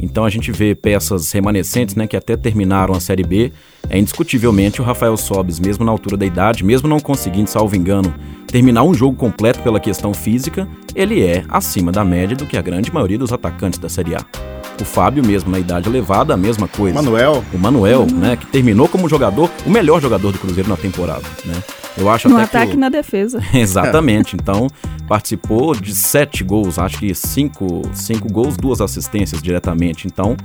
Então 0.00 0.24
a 0.24 0.30
gente 0.30 0.50
vê 0.50 0.74
peças 0.74 1.30
remanescentes, 1.30 1.94
né, 1.94 2.08
que 2.08 2.16
até 2.16 2.36
terminaram 2.36 2.94
a 2.94 3.00
Série 3.00 3.22
B. 3.22 3.52
É 3.88 3.96
indiscutivelmente 3.96 4.80
o 4.80 4.84
Rafael 4.84 5.16
Sobes, 5.16 5.60
mesmo 5.60 5.84
na 5.84 5.92
altura 5.92 6.16
da 6.16 6.26
idade, 6.26 6.64
mesmo 6.64 6.88
não 6.88 6.98
conseguindo, 6.98 7.48
salvo 7.48 7.76
engano, 7.76 8.12
terminar 8.48 8.82
um 8.82 8.92
jogo 8.92 9.16
completo 9.16 9.62
pela 9.62 9.78
questão 9.78 10.12
física, 10.12 10.68
ele 10.96 11.22
é 11.24 11.44
acima 11.48 11.92
da 11.92 12.04
média 12.04 12.36
do 12.36 12.44
que 12.44 12.56
a 12.56 12.62
grande 12.62 12.92
maioria 12.92 13.18
dos 13.18 13.32
atacantes 13.32 13.78
da 13.78 13.88
Série 13.88 14.16
A. 14.16 14.57
O 14.80 14.84
Fábio, 14.84 15.24
mesmo 15.24 15.50
na 15.50 15.58
idade 15.58 15.88
elevada, 15.88 16.34
a 16.34 16.36
mesma 16.36 16.68
coisa. 16.68 16.94
Manuel. 16.94 17.44
O 17.52 17.58
Manuel, 17.58 18.02
uhum. 18.02 18.18
né, 18.18 18.36
que 18.36 18.46
terminou 18.46 18.88
como 18.88 19.08
jogador, 19.08 19.50
o 19.66 19.70
melhor 19.70 20.00
jogador 20.00 20.32
do 20.32 20.38
Cruzeiro 20.38 20.68
na 20.68 20.76
temporada, 20.76 21.24
né? 21.44 21.54
Eu 21.96 22.08
acho 22.08 22.28
no 22.28 22.36
ataque 22.36 22.74
e 22.74 22.76
na 22.76 22.88
defesa. 22.88 23.42
Exatamente. 23.52 24.36
Então, 24.36 24.68
participou 25.08 25.74
de 25.74 25.94
sete 25.94 26.44
gols, 26.44 26.78
acho 26.78 26.98
que 26.98 27.12
cinco, 27.12 27.82
cinco 27.92 28.30
gols, 28.32 28.56
duas 28.56 28.80
assistências 28.80 29.42
diretamente. 29.42 30.06
Então, 30.06 30.36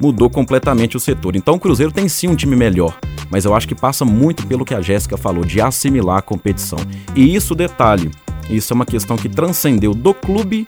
mudou 0.00 0.30
completamente 0.30 0.96
o 0.96 1.00
setor. 1.00 1.34
Então, 1.34 1.54
o 1.54 1.60
Cruzeiro 1.60 1.90
tem 1.90 2.08
sim 2.08 2.28
um 2.28 2.36
time 2.36 2.54
melhor, 2.54 2.96
mas 3.30 3.44
eu 3.44 3.54
acho 3.54 3.66
que 3.66 3.74
passa 3.74 4.04
muito 4.04 4.46
pelo 4.46 4.64
que 4.64 4.74
a 4.74 4.80
Jéssica 4.80 5.16
falou, 5.16 5.44
de 5.44 5.60
assimilar 5.60 6.18
a 6.18 6.22
competição. 6.22 6.78
E 7.16 7.34
isso, 7.34 7.54
detalhe, 7.54 8.10
isso 8.48 8.72
é 8.72 8.74
uma 8.74 8.86
questão 8.86 9.16
que 9.16 9.28
transcendeu 9.28 9.94
do 9.94 10.14
clube, 10.14 10.66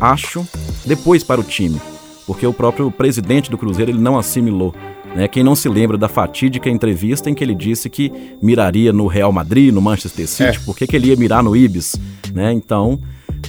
acho, 0.00 0.46
depois 0.86 1.22
para 1.22 1.40
o 1.40 1.44
time. 1.44 1.80
Porque 2.28 2.46
o 2.46 2.52
próprio 2.52 2.92
presidente 2.92 3.50
do 3.50 3.58
Cruzeiro 3.58 3.90
ele 3.90 3.98
não 3.98 4.16
assimilou 4.16 4.72
né? 5.14 5.26
Quem 5.26 5.42
não 5.42 5.54
se 5.54 5.68
lembra 5.68 5.96
da 5.96 6.08
fatídica 6.08 6.68
entrevista 6.68 7.30
em 7.30 7.34
que 7.34 7.42
ele 7.42 7.54
disse 7.54 7.88
que 7.88 8.12
miraria 8.42 8.92
no 8.92 9.06
Real 9.06 9.32
Madrid, 9.32 9.72
no 9.72 9.80
Manchester 9.80 10.28
City, 10.28 10.58
é. 10.58 10.60
por 10.64 10.76
que, 10.76 10.86
que 10.86 10.96
ele 10.96 11.08
ia 11.08 11.16
mirar 11.16 11.42
no 11.42 11.56
Ibis? 11.56 11.96
Né? 12.32 12.52
Então, 12.52 13.00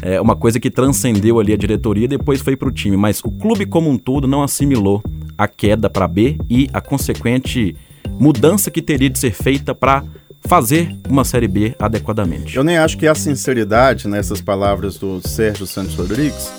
é 0.01 0.19
uma 0.21 0.35
coisa 0.35 0.59
que 0.59 0.71
transcendeu 0.71 1.39
ali 1.39 1.53
a 1.53 1.57
diretoria 1.57 2.05
e 2.05 2.07
depois 2.07 2.41
foi 2.41 2.55
para 2.55 2.69
o 2.69 2.71
time. 2.71 2.95
Mas 2.95 3.21
o 3.23 3.31
clube 3.31 3.65
como 3.65 3.89
um 3.89 3.97
todo 3.97 4.27
não 4.27 4.41
assimilou 4.41 5.03
a 5.37 5.47
queda 5.47 5.89
para 5.89 6.07
B 6.07 6.37
e 6.49 6.69
a 6.73 6.81
consequente 6.81 7.75
mudança 8.19 8.71
que 8.71 8.81
teria 8.81 9.09
de 9.09 9.19
ser 9.19 9.31
feita 9.31 9.75
para 9.75 10.03
fazer 10.41 10.95
uma 11.09 11.25
Série 11.25 11.47
B 11.47 11.75
adequadamente. 11.77 12.55
Eu 12.55 12.63
nem 12.63 12.77
acho 12.77 12.97
que 12.97 13.05
há 13.05 13.13
sinceridade 13.13 14.07
nessas 14.07 14.41
palavras 14.41 14.97
do 14.97 15.21
Sérgio 15.27 15.67
Santos 15.67 15.95
Rodrigues 15.95 16.49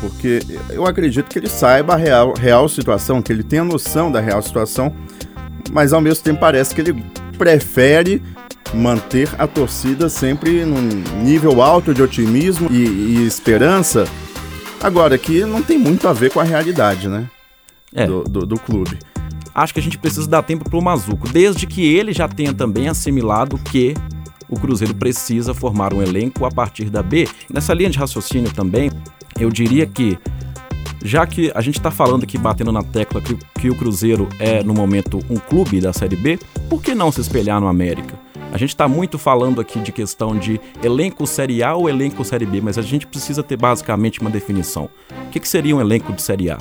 porque 0.00 0.40
eu 0.70 0.86
acredito 0.86 1.28
que 1.28 1.38
ele 1.38 1.48
saiba 1.48 1.94
a 1.94 1.96
real, 1.96 2.34
real 2.34 2.68
situação, 2.68 3.20
que 3.22 3.32
ele 3.32 3.42
tenha 3.42 3.64
noção 3.64 4.10
da 4.10 4.20
real 4.20 4.42
situação, 4.42 4.94
mas 5.70 5.92
ao 5.92 6.00
mesmo 6.00 6.24
tempo 6.24 6.40
parece 6.40 6.74
que 6.74 6.80
ele 6.80 7.04
prefere 7.36 8.22
manter 8.72 9.28
a 9.38 9.46
torcida 9.46 10.08
sempre 10.08 10.64
num 10.64 11.02
nível 11.22 11.60
alto 11.60 11.92
de 11.92 12.02
otimismo 12.02 12.68
e, 12.70 12.84
e 12.84 13.26
esperança. 13.26 14.06
Agora, 14.82 15.18
que 15.18 15.44
não 15.44 15.62
tem 15.62 15.78
muito 15.78 16.08
a 16.08 16.12
ver 16.12 16.32
com 16.32 16.40
a 16.40 16.44
realidade, 16.44 17.08
né? 17.08 17.28
É. 17.94 18.06
Do, 18.06 18.22
do, 18.22 18.46
do 18.46 18.58
clube 18.58 18.96
acho 19.54 19.74
que 19.74 19.80
a 19.80 19.82
gente 19.82 19.98
precisa 19.98 20.28
dar 20.28 20.42
tempo 20.42 20.68
pro 20.68 20.80
Mazuco, 20.80 21.28
desde 21.28 21.66
que 21.66 21.82
ele 21.82 22.12
já 22.12 22.28
tenha 22.28 22.52
também 22.52 22.88
assimilado 22.88 23.58
que 23.58 23.94
o 24.48 24.58
Cruzeiro 24.58 24.94
precisa 24.94 25.54
formar 25.54 25.94
um 25.94 26.02
elenco 26.02 26.44
a 26.44 26.50
partir 26.50 26.90
da 26.90 27.02
B. 27.02 27.28
Nessa 27.48 27.72
linha 27.72 27.90
de 27.90 27.98
raciocínio 27.98 28.52
também, 28.52 28.90
eu 29.40 29.50
diria 29.50 29.86
que, 29.86 30.18
já 31.02 31.26
que 31.26 31.50
a 31.54 31.60
gente 31.60 31.78
está 31.78 31.90
falando 31.90 32.24
aqui, 32.24 32.36
batendo 32.36 32.70
na 32.70 32.82
tecla, 32.82 33.20
que, 33.20 33.34
que 33.58 33.70
o 33.70 33.74
Cruzeiro 33.74 34.28
é, 34.38 34.62
no 34.62 34.74
momento, 34.74 35.18
um 35.30 35.36
clube 35.36 35.80
da 35.80 35.92
Série 35.92 36.16
B, 36.16 36.38
por 36.68 36.82
que 36.82 36.94
não 36.94 37.10
se 37.10 37.20
espelhar 37.20 37.60
no 37.60 37.66
América? 37.66 38.18
A 38.52 38.58
gente 38.58 38.70
está 38.70 38.88
muito 38.88 39.16
falando 39.16 39.60
aqui 39.60 39.78
de 39.80 39.92
questão 39.92 40.36
de 40.36 40.60
elenco 40.82 41.26
Série 41.26 41.62
A 41.62 41.74
ou 41.74 41.88
elenco 41.88 42.24
Série 42.24 42.44
B, 42.44 42.60
mas 42.60 42.76
a 42.76 42.82
gente 42.82 43.06
precisa 43.06 43.42
ter 43.42 43.56
basicamente 43.56 44.20
uma 44.20 44.30
definição. 44.30 44.90
O 45.26 45.30
que, 45.30 45.38
que 45.38 45.48
seria 45.48 45.74
um 45.74 45.80
elenco 45.80 46.12
de 46.12 46.20
Série 46.20 46.50
A? 46.50 46.58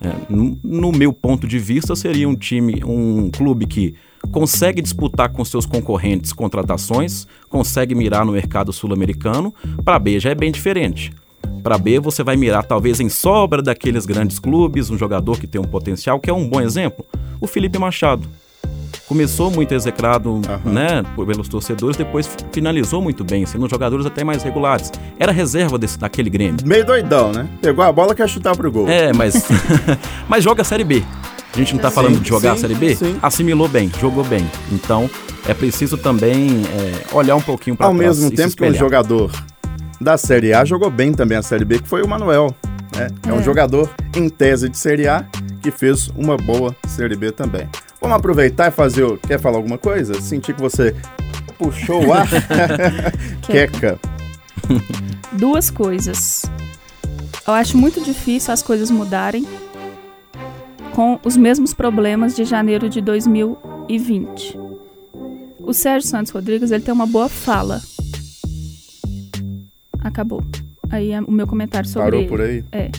É, 0.00 0.12
no, 0.28 0.58
no, 0.62 0.92
meu 0.92 1.12
ponto 1.12 1.46
de 1.46 1.58
vista, 1.58 1.96
seria 1.96 2.28
um 2.28 2.36
time, 2.36 2.82
um 2.84 3.30
clube 3.30 3.66
que 3.66 3.94
consegue 4.30 4.80
disputar 4.80 5.30
com 5.30 5.44
seus 5.44 5.66
concorrentes 5.66 6.32
contratações, 6.32 7.26
consegue 7.48 7.94
mirar 7.94 8.24
no 8.24 8.32
mercado 8.32 8.72
sul-americano. 8.72 9.52
Para 9.84 9.98
B 9.98 10.20
já 10.20 10.30
é 10.30 10.34
bem 10.34 10.52
diferente. 10.52 11.12
Para 11.62 11.78
B, 11.78 11.98
você 11.98 12.22
vai 12.22 12.36
mirar 12.36 12.64
talvez 12.64 13.00
em 13.00 13.08
sobra 13.08 13.62
daqueles 13.62 14.04
grandes 14.06 14.38
clubes, 14.38 14.90
um 14.90 14.98
jogador 14.98 15.38
que 15.38 15.46
tem 15.46 15.60
um 15.60 15.64
potencial, 15.64 16.20
que 16.20 16.28
é 16.28 16.32
um 16.32 16.48
bom 16.48 16.60
exemplo, 16.60 17.04
o 17.40 17.46
Felipe 17.46 17.78
Machado. 17.78 18.28
Começou 19.06 19.50
muito 19.50 19.72
execrado 19.74 20.30
uhum. 20.30 20.72
né, 20.72 21.02
pelos 21.14 21.48
torcedores, 21.48 21.96
depois 21.96 22.28
finalizou 22.52 23.02
muito 23.02 23.22
bem, 23.22 23.44
sendo 23.44 23.68
jogadores 23.68 24.06
até 24.06 24.24
mais 24.24 24.42
regulares. 24.42 24.90
Era 25.18 25.30
reserva 25.30 25.76
desse, 25.76 25.98
daquele 25.98 26.30
Grêmio. 26.30 26.56
Meio 26.64 26.86
doidão, 26.86 27.30
né? 27.30 27.46
Pegou 27.60 27.84
a 27.84 27.92
bola 27.92 28.14
quer 28.14 28.28
chutar 28.28 28.56
pro 28.56 28.70
gol. 28.72 28.88
É, 28.88 29.12
mas, 29.12 29.46
mas 30.26 30.42
joga 30.42 30.62
a 30.62 30.64
Série 30.64 30.84
B. 30.84 31.02
A 31.52 31.58
gente 31.58 31.72
não 31.72 31.76
está 31.76 31.90
falando 31.90 32.18
de 32.18 32.28
jogar 32.28 32.52
sim, 32.52 32.56
a 32.56 32.60
Série 32.62 32.74
B? 32.74 32.96
Sim. 32.96 33.18
Assimilou 33.22 33.68
bem, 33.68 33.90
jogou 34.00 34.24
bem. 34.24 34.44
Então, 34.72 35.08
é 35.46 35.52
preciso 35.52 35.98
também 35.98 36.62
é, 36.64 37.14
olhar 37.14 37.36
um 37.36 37.42
pouquinho 37.42 37.76
para 37.76 37.86
trás. 37.86 38.00
Ao 38.00 38.06
mesmo 38.06 38.30
tempo 38.30 38.56
que 38.56 38.64
o 38.64 38.74
jogador 38.74 39.30
da 40.04 40.18
Série 40.18 40.52
A 40.52 40.64
jogou 40.64 40.90
bem 40.90 41.14
também 41.14 41.38
a 41.38 41.42
Série 41.42 41.64
B, 41.64 41.80
que 41.80 41.88
foi 41.88 42.02
o 42.02 42.08
Manuel. 42.08 42.54
Né? 42.94 43.08
É. 43.26 43.30
é 43.30 43.32
um 43.32 43.42
jogador 43.42 43.90
em 44.14 44.28
tese 44.28 44.68
de 44.68 44.76
Série 44.76 45.08
A 45.08 45.26
que 45.60 45.70
fez 45.70 46.08
uma 46.08 46.36
boa 46.36 46.76
Série 46.86 47.16
B 47.16 47.32
também. 47.32 47.66
Vamos 48.00 48.18
aproveitar 48.18 48.68
e 48.68 48.70
fazer. 48.70 49.02
O... 49.02 49.16
Quer 49.16 49.40
falar 49.40 49.56
alguma 49.56 49.78
coisa? 49.78 50.20
Senti 50.20 50.52
que 50.52 50.60
você 50.60 50.94
puxou 51.58 52.06
o 52.06 52.12
ar. 52.12 52.28
Queca. 53.40 53.98
Duas 55.32 55.70
coisas. 55.70 56.44
Eu 57.46 57.54
acho 57.54 57.76
muito 57.78 58.02
difícil 58.02 58.52
as 58.52 58.62
coisas 58.62 58.90
mudarem 58.90 59.46
com 60.92 61.18
os 61.24 61.36
mesmos 61.36 61.72
problemas 61.72 62.36
de 62.36 62.44
janeiro 62.44 62.88
de 62.88 63.00
2020. 63.00 64.58
O 65.60 65.72
Sérgio 65.72 66.08
Santos 66.08 66.30
Rodrigues 66.30 66.70
ele 66.70 66.84
tem 66.84 66.92
uma 66.92 67.06
boa 67.06 67.28
fala. 67.28 67.80
Acabou. 70.04 70.44
Aí 70.90 71.10
o 71.20 71.32
meu 71.32 71.46
comentário 71.46 71.88
sobre 71.88 72.04
Parou 72.06 72.20
ele. 72.20 72.28
por 72.28 72.40
aí? 72.40 72.64
É. 72.70 72.90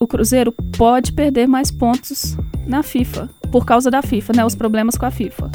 O 0.00 0.06
Cruzeiro 0.06 0.52
pode 0.76 1.12
perder 1.12 1.46
mais 1.46 1.70
pontos 1.70 2.36
na 2.66 2.82
FIFA, 2.82 3.30
por 3.52 3.64
causa 3.64 3.90
da 3.90 4.02
FIFA, 4.02 4.32
né? 4.36 4.44
Os 4.44 4.54
problemas 4.54 4.96
com 4.96 5.06
a 5.06 5.10
FIFA. 5.10 5.50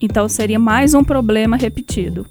Então 0.00 0.28
seria 0.28 0.58
mais 0.58 0.94
um 0.94 1.04
problema 1.04 1.56
repetido. 1.56 2.26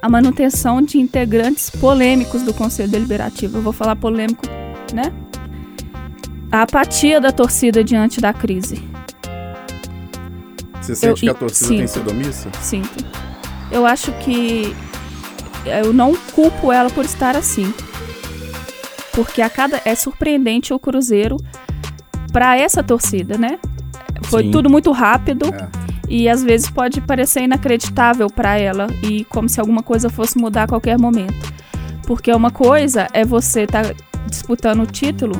A 0.00 0.08
manutenção 0.08 0.80
de 0.82 0.98
integrantes 0.98 1.68
polêmicos 1.70 2.42
do 2.42 2.54
Conselho 2.54 2.90
Deliberativo. 2.90 3.58
Eu 3.58 3.62
vou 3.62 3.72
falar 3.72 3.96
polêmico, 3.96 4.42
né? 4.92 5.12
A 6.50 6.62
apatia 6.62 7.20
da 7.20 7.32
torcida 7.32 7.82
diante 7.82 8.20
da 8.20 8.32
crise. 8.32 8.82
Você 10.80 10.94
sente 10.94 11.20
que 11.22 11.28
a 11.28 11.30
Eu- 11.32 11.34
torcida 11.34 11.68
sim. 11.68 11.76
tem 11.78 11.86
sido 11.86 12.10
omissa? 12.10 12.50
Sinto. 12.60 13.04
Eu 13.70 13.86
acho 13.86 14.12
que 14.18 14.74
eu 15.66 15.92
não 15.92 16.14
culpo 16.34 16.72
ela 16.72 16.90
por 16.90 17.04
estar 17.04 17.36
assim. 17.36 17.72
Porque 19.12 19.40
a 19.42 19.48
cada 19.48 19.80
é 19.84 19.94
surpreendente 19.94 20.72
o 20.74 20.78
Cruzeiro 20.78 21.36
para 22.32 22.56
essa 22.56 22.82
torcida, 22.82 23.38
né? 23.38 23.58
Foi 24.24 24.44
Sim. 24.44 24.50
tudo 24.50 24.68
muito 24.68 24.90
rápido 24.90 25.46
É. 25.54 25.68
e 26.08 26.28
às 26.28 26.42
vezes 26.42 26.68
pode 26.68 27.00
parecer 27.00 27.42
inacreditável 27.42 28.28
para 28.28 28.58
ela 28.58 28.86
e 29.02 29.24
como 29.26 29.48
se 29.48 29.60
alguma 29.60 29.82
coisa 29.82 30.08
fosse 30.10 30.36
mudar 30.38 30.64
a 30.64 30.68
qualquer 30.68 30.98
momento. 30.98 31.52
Porque 32.06 32.32
uma 32.32 32.50
coisa 32.50 33.06
é 33.12 33.24
você 33.24 33.62
estar 33.62 33.94
disputando 34.28 34.80
o 34.82 34.86
título 34.86 35.36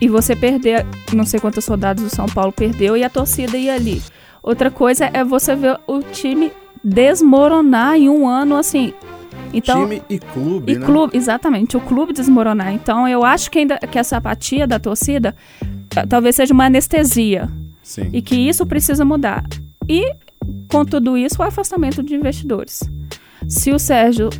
e 0.00 0.08
você 0.08 0.36
perder, 0.36 0.86
não 1.12 1.26
sei 1.26 1.40
quantas 1.40 1.66
rodadas 1.66 2.04
o 2.04 2.14
São 2.14 2.26
Paulo 2.26 2.52
perdeu 2.52 2.96
e 2.96 3.02
a 3.02 3.10
torcida 3.10 3.56
ir 3.56 3.70
ali. 3.70 4.02
Outra 4.42 4.70
coisa 4.70 5.10
é 5.12 5.24
você 5.24 5.56
ver 5.56 5.78
o 5.86 6.00
time 6.00 6.52
desmoronar 6.84 7.96
em 7.96 8.08
um 8.08 8.28
ano 8.28 8.56
assim. 8.56 8.94
Então, 9.52 9.82
Time 9.84 10.02
e 10.08 10.18
clube, 10.18 10.72
e 10.72 10.78
né? 10.78 10.86
clube, 10.86 11.16
exatamente, 11.16 11.76
o 11.76 11.80
clube 11.80 12.12
desmoronar. 12.12 12.72
Então, 12.72 13.08
eu 13.08 13.24
acho 13.24 13.50
que 13.50 13.58
ainda 13.58 13.78
que 13.78 13.98
essa 13.98 14.16
apatia 14.16 14.66
da 14.66 14.78
torcida 14.78 15.34
eh, 15.96 16.06
talvez 16.06 16.36
seja 16.36 16.52
uma 16.52 16.66
anestesia 16.66 17.48
Sim. 17.82 18.08
e 18.12 18.20
que 18.20 18.36
isso 18.36 18.66
precisa 18.66 19.04
mudar. 19.04 19.44
E 19.88 20.14
com 20.70 20.84
tudo 20.84 21.16
isso, 21.16 21.40
o 21.40 21.42
afastamento 21.42 22.02
de 22.02 22.14
investidores. 22.14 22.82
Se 23.46 23.72
o 23.72 23.78
Sérgio 23.78 24.30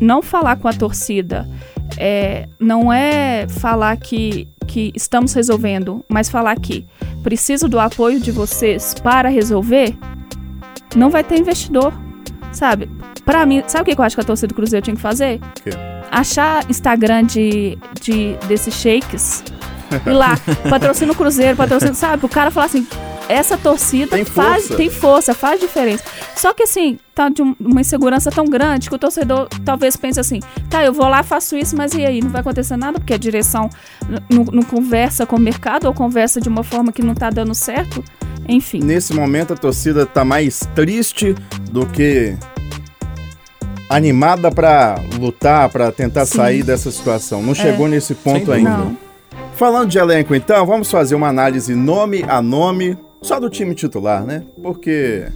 não 0.00 0.22
falar 0.22 0.56
com 0.56 0.68
a 0.68 0.72
torcida, 0.72 1.48
é, 1.96 2.48
não 2.60 2.92
é 2.92 3.46
falar 3.48 3.96
que, 3.96 4.46
que 4.66 4.92
estamos 4.94 5.32
resolvendo, 5.32 6.04
mas 6.08 6.28
falar 6.28 6.58
que 6.60 6.86
preciso 7.22 7.68
do 7.68 7.78
apoio 7.78 8.20
de 8.20 8.30
vocês 8.30 8.94
para 9.02 9.28
resolver, 9.28 9.96
não 10.94 11.10
vai 11.10 11.24
ter 11.24 11.38
investidor, 11.38 11.92
sabe? 12.52 12.88
Pra 13.28 13.44
mim, 13.44 13.62
sabe 13.66 13.82
o 13.92 13.94
que 13.94 14.00
eu 14.00 14.04
acho 14.04 14.16
que 14.16 14.22
a 14.22 14.24
torcida 14.24 14.48
do 14.48 14.54
Cruzeiro 14.54 14.82
tinha 14.82 14.96
que 14.96 15.02
fazer? 15.02 15.38
O 15.58 15.62
quê? 15.62 15.70
Achar 16.10 16.64
Instagram 16.70 17.24
de, 17.24 17.76
de 18.00 18.34
desses 18.48 18.72
shakes 18.72 19.44
e 20.06 20.10
lá, 20.10 20.38
patrocina 20.70 21.12
o 21.12 21.14
Cruzeiro, 21.14 21.54
patrocina, 21.54 21.92
sabe? 21.92 22.24
O 22.24 22.28
cara 22.28 22.50
falar 22.50 22.64
assim, 22.64 22.86
essa 23.28 23.58
torcida 23.58 24.16
Tem 24.16 24.24
faz, 24.24 24.62
força. 24.62 24.76
tem 24.76 24.88
força, 24.88 25.34
faz 25.34 25.60
diferença. 25.60 26.02
Só 26.34 26.54
que 26.54 26.62
assim, 26.62 26.98
tá 27.14 27.28
de 27.28 27.42
um- 27.42 27.54
uma 27.60 27.82
insegurança 27.82 28.30
tão 28.30 28.46
grande 28.46 28.88
que 28.88 28.94
o 28.94 28.98
torcedor 28.98 29.46
talvez 29.62 29.94
pense 29.94 30.18
assim, 30.18 30.40
tá, 30.70 30.82
eu 30.82 30.94
vou 30.94 31.06
lá, 31.06 31.22
faço 31.22 31.54
isso, 31.54 31.76
mas 31.76 31.92
e 31.92 32.06
aí? 32.06 32.22
Não 32.22 32.30
vai 32.30 32.40
acontecer 32.40 32.78
nada 32.78 32.98
porque 32.98 33.12
a 33.12 33.18
direção 33.18 33.68
não 34.30 34.44
não 34.44 34.62
conversa 34.62 35.26
com 35.26 35.36
o 35.36 35.40
mercado 35.40 35.84
ou 35.84 35.92
conversa 35.92 36.40
de 36.40 36.48
uma 36.48 36.64
forma 36.64 36.90
que 36.92 37.02
não 37.02 37.14
tá 37.14 37.28
dando 37.28 37.54
certo. 37.54 38.02
Enfim. 38.48 38.80
Nesse 38.82 39.12
momento 39.12 39.52
a 39.52 39.56
torcida 39.58 40.06
tá 40.06 40.24
mais 40.24 40.60
triste 40.74 41.34
do 41.70 41.84
que 41.84 42.34
animada 43.88 44.50
pra 44.50 44.96
lutar, 45.18 45.68
pra 45.70 45.90
tentar 45.90 46.26
Sim. 46.26 46.36
sair 46.36 46.62
dessa 46.62 46.90
situação. 46.90 47.42
Não 47.42 47.54
chegou 47.54 47.88
nesse 47.88 48.14
ponto 48.14 48.52
ainda. 48.52 48.70
Não. 48.70 48.96
Falando 49.54 49.90
de 49.90 49.98
elenco, 49.98 50.34
então, 50.34 50.64
vamos 50.64 50.90
fazer 50.90 51.14
uma 51.14 51.28
análise 51.28 51.74
nome 51.74 52.24
a 52.28 52.40
nome, 52.40 52.96
só 53.20 53.40
do 53.40 53.50
time 53.50 53.74
titular, 53.74 54.24
né? 54.24 54.44
Porque 54.62 55.26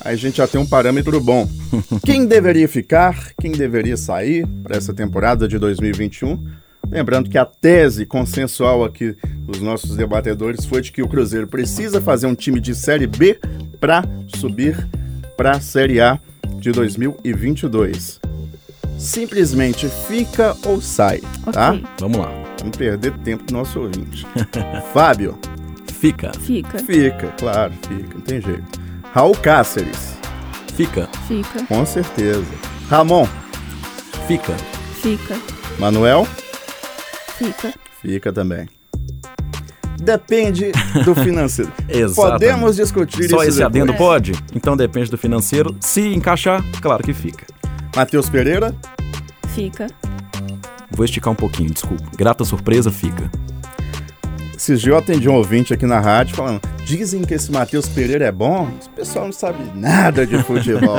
aí 0.00 0.14
a 0.14 0.16
gente 0.16 0.38
já 0.38 0.46
tem 0.46 0.60
um 0.60 0.66
parâmetro 0.66 1.20
bom. 1.20 1.48
Quem 2.04 2.24
deveria 2.26 2.66
ficar, 2.66 3.32
quem 3.38 3.52
deveria 3.52 3.96
sair 3.96 4.46
para 4.62 4.76
essa 4.76 4.94
temporada 4.94 5.46
de 5.46 5.58
2021? 5.58 6.42
Lembrando 6.90 7.28
que 7.28 7.36
a 7.36 7.44
tese 7.44 8.06
consensual 8.06 8.82
aqui 8.82 9.14
dos 9.40 9.60
nossos 9.60 9.94
debatedores 9.94 10.64
foi 10.64 10.80
de 10.80 10.90
que 10.90 11.02
o 11.02 11.08
Cruzeiro 11.08 11.46
precisa 11.46 12.00
fazer 12.00 12.26
um 12.26 12.34
time 12.34 12.60
de 12.60 12.74
Série 12.74 13.06
B 13.06 13.38
para 13.78 14.02
subir 14.26 14.88
para 15.36 15.52
a 15.52 15.60
Série 15.60 16.00
A 16.00 16.18
de 16.60 16.72
2022. 16.72 18.20
Simplesmente 18.98 19.88
fica 20.06 20.54
ou 20.64 20.80
sai, 20.80 21.20
tá? 21.52 21.70
Ok. 21.72 21.84
Vamos 21.98 22.18
lá. 22.18 22.30
Vamos 22.58 22.76
perder 22.76 23.16
tempo 23.18 23.44
do 23.44 23.54
nosso 23.54 23.80
ouvinte. 23.80 24.26
Fábio, 24.92 25.38
Fica, 26.00 26.32
Fica, 26.40 26.78
fica, 26.78 27.28
claro, 27.38 27.74
fica, 27.86 28.14
não 28.14 28.20
tem 28.22 28.40
jeito. 28.40 28.80
Raul 29.12 29.36
Cáceres, 29.36 30.16
fica, 30.74 31.06
fica, 31.28 31.62
com 31.66 31.84
certeza. 31.84 32.42
Ramon, 32.88 33.26
fica. 34.26 34.54
fica, 35.02 35.38
Manuel, 35.78 36.26
fica. 37.36 37.74
fica 38.00 38.32
também. 38.32 38.66
Depende 40.00 40.72
do 41.04 41.14
financeiro. 41.14 41.72
Exatamente. 41.88 42.14
Podemos 42.40 42.76
discutir 42.76 43.28
Só 43.28 43.36
isso 43.42 43.48
esse 43.50 43.58
depois. 43.58 43.60
adendo 43.82 43.94
pode? 43.94 44.32
Então 44.54 44.76
depende 44.76 45.10
do 45.10 45.18
financeiro. 45.18 45.76
Se 45.80 46.00
encaixar, 46.14 46.64
claro 46.80 47.02
que 47.02 47.12
fica. 47.12 47.46
Matheus 47.94 48.28
Pereira, 48.28 48.74
Fica. 49.54 49.88
Vou 50.92 51.04
esticar 51.04 51.32
um 51.32 51.36
pouquinho, 51.36 51.70
desculpa. 51.70 52.04
Grata 52.16 52.44
surpresa, 52.44 52.90
fica. 52.90 53.28
esses 54.56 54.80
dias 54.80 54.92
eu 54.92 54.96
atendi 54.98 55.28
um 55.28 55.34
ouvinte 55.34 55.74
aqui 55.74 55.84
na 55.86 55.98
rádio 56.00 56.36
falando: 56.36 56.60
dizem 56.84 57.22
que 57.22 57.34
esse 57.34 57.50
Matheus 57.50 57.88
Pereira 57.88 58.24
é 58.26 58.32
bom, 58.32 58.68
esse 58.80 58.88
pessoal 58.90 59.24
não 59.26 59.32
sabe 59.32 59.58
nada 59.74 60.24
de 60.26 60.38
futebol. 60.44 60.98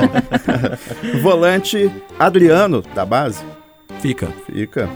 Volante 1.22 1.90
Adriano, 2.18 2.82
da 2.94 3.04
base, 3.06 3.42
Fica. 4.00 4.28
fica. 4.52 4.88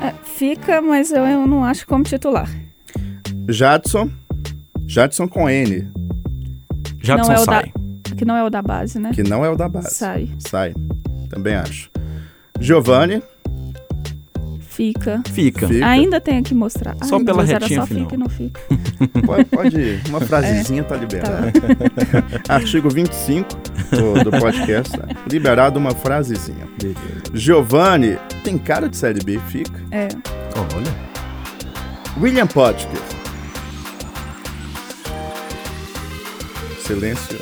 É, 0.00 0.12
fica, 0.24 0.80
mas 0.80 1.10
eu, 1.10 1.24
eu 1.24 1.46
não 1.46 1.64
acho 1.64 1.86
como 1.86 2.04
titular. 2.04 2.48
Jadson, 3.48 4.10
Jadson 4.86 5.26
com 5.28 5.48
N, 5.48 5.88
Jadson 7.00 7.28
não 7.28 7.32
é 7.32 7.40
o 7.40 7.44
sai. 7.44 7.72
da, 7.72 8.14
que 8.16 8.24
não 8.24 8.36
é 8.36 8.44
o 8.44 8.50
da 8.50 8.62
base, 8.62 8.98
né? 8.98 9.10
que 9.12 9.22
não 9.22 9.44
é 9.44 9.50
o 9.50 9.56
da 9.56 9.68
base. 9.68 9.94
Sai. 9.94 10.28
Sai. 10.38 10.74
Também 11.30 11.54
acho. 11.54 11.90
Giovanni, 12.60 13.22
Fica. 14.78 15.20
Fica. 15.32 15.66
fica. 15.66 15.84
Ainda 15.84 16.20
tenho 16.20 16.40
que 16.40 16.54
mostrar. 16.54 16.94
Só 17.02 17.16
Ai, 17.16 17.24
pela 17.24 17.42
retinha 17.42 17.80
só 17.80 17.86
final. 17.86 18.04
fica 18.04 18.14
e 18.14 18.16
não 18.18 18.28
fica. 18.28 18.60
Pode, 19.26 19.44
pode 19.46 19.76
ir. 19.80 20.00
Uma 20.08 20.20
frasezinha 20.20 20.84
tá 20.84 20.94
liberada. 20.94 21.52
Artigo 22.48 22.88
25 22.88 23.48
do, 23.90 24.24
do 24.24 24.30
podcast. 24.38 24.96
Tá? 24.96 25.08
Liberado 25.28 25.80
uma 25.80 25.90
frasezinha. 25.90 26.68
Giovanni, 27.34 28.18
tem 28.44 28.56
cara 28.56 28.88
de 28.88 28.96
série 28.96 29.20
B, 29.24 29.40
fica. 29.48 29.80
É. 29.90 30.06
Olha. 30.56 30.94
William 32.20 32.46
Potker. 32.46 33.07
Silêncio. 36.88 37.38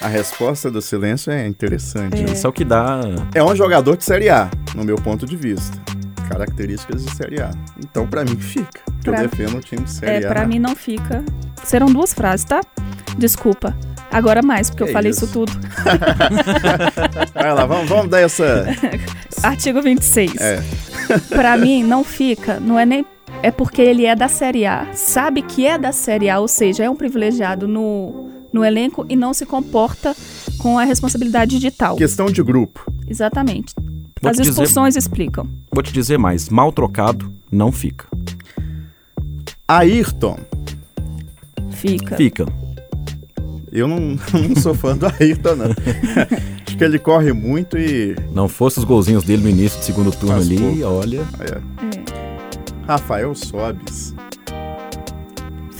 A 0.00 0.08
resposta 0.08 0.70
do 0.70 0.80
silêncio 0.80 1.30
é 1.32 1.46
interessante. 1.46 2.22
né? 2.22 2.32
Isso 2.32 2.46
é 2.46 2.50
o 2.50 2.52
que 2.52 2.64
dá. 2.64 3.00
É 3.34 3.42
um 3.42 3.54
jogador 3.54 3.96
de 3.96 4.04
Série 4.04 4.28
A, 4.30 4.48
no 4.74 4.84
meu 4.84 4.96
ponto 4.96 5.26
de 5.26 5.36
vista. 5.36 5.76
Características 6.28 7.04
de 7.04 7.14
Série 7.16 7.42
A. 7.42 7.50
Então, 7.78 8.06
pra 8.06 8.24
mim, 8.24 8.36
fica. 8.36 8.80
Porque 8.86 9.10
Pra- 9.10 9.22
eu 9.24 9.28
defendo 9.28 9.56
o 9.56 9.60
time 9.60 9.82
de 9.82 9.90
Série 9.90 10.24
É, 10.24 10.26
A. 10.26 10.30
pra 10.30 10.46
mim 10.46 10.58
não 10.60 10.76
fica. 10.76 11.24
Serão 11.64 11.86
duas 11.88 12.14
frases, 12.14 12.44
tá? 12.44 12.60
Desculpa. 13.18 13.76
Agora 14.10 14.40
mais, 14.42 14.70
porque 14.70 14.84
Que 14.84 14.90
eu 14.90 14.92
falei 14.94 15.10
isso. 15.10 15.24
isso 15.24 15.32
tudo. 15.32 15.52
Vai 17.34 17.52
lá, 17.54 17.66
vamos, 17.66 17.88
vamos 17.88 18.08
dar 18.08 18.20
essa. 18.20 18.66
Artigo 19.42 19.82
26. 19.82 20.36
É. 20.40 20.62
Pra 21.28 21.56
mim, 21.56 21.82
não 21.82 22.04
fica, 22.04 22.60
não 22.60 22.78
é 22.78 22.86
nem. 22.86 23.04
É 23.42 23.50
porque 23.50 23.80
ele 23.82 24.04
é 24.06 24.14
da 24.14 24.28
Série 24.28 24.66
A. 24.66 24.86
Sabe 24.94 25.42
que 25.42 25.66
é 25.66 25.78
da 25.78 25.92
Série 25.92 26.28
A, 26.28 26.38
ou 26.40 26.48
seja, 26.48 26.84
é 26.84 26.90
um 26.90 26.96
privilegiado 26.96 27.66
no, 27.66 28.28
no 28.52 28.64
elenco 28.64 29.04
e 29.08 29.16
não 29.16 29.32
se 29.34 29.46
comporta 29.46 30.14
com 30.58 30.78
a 30.78 30.84
responsabilidade 30.84 31.58
de 31.58 31.70
tal. 31.70 31.96
Questão 31.96 32.26
de 32.26 32.42
grupo. 32.42 32.84
Exatamente. 33.06 33.74
Vou 34.22 34.30
As 34.30 34.36
te 34.36 34.42
dizer- 34.42 34.50
expulsões 34.50 34.96
explicam. 34.96 35.48
Vou 35.72 35.82
te 35.82 35.92
dizer 35.92 36.18
mais. 36.18 36.48
Mal 36.48 36.70
trocado, 36.72 37.32
não 37.50 37.72
fica. 37.72 38.06
Ayrton. 39.66 40.38
Fica. 41.70 42.16
Fica. 42.16 42.46
Eu 43.72 43.86
não, 43.86 44.00
não 44.48 44.56
sou 44.60 44.74
fã 44.74 44.96
do 44.96 45.06
Ayrton, 45.06 45.54
não. 45.56 45.66
Acho 46.66 46.76
que 46.76 46.84
ele 46.84 46.98
corre 46.98 47.32
muito 47.32 47.78
e. 47.78 48.16
Não 48.32 48.48
fosse 48.48 48.78
os 48.78 48.84
golzinhos 48.84 49.24
dele 49.24 49.42
no 49.44 49.48
início 49.48 49.78
do 49.78 49.84
segundo 49.84 50.10
turno 50.12 50.34
Faz 50.34 50.46
ali, 50.46 50.58
pouco. 50.58 50.84
olha. 50.84 51.20
é. 51.40 51.50
É. 51.56 52.86
Rafael 52.86 53.34
Sobes. 53.34 54.14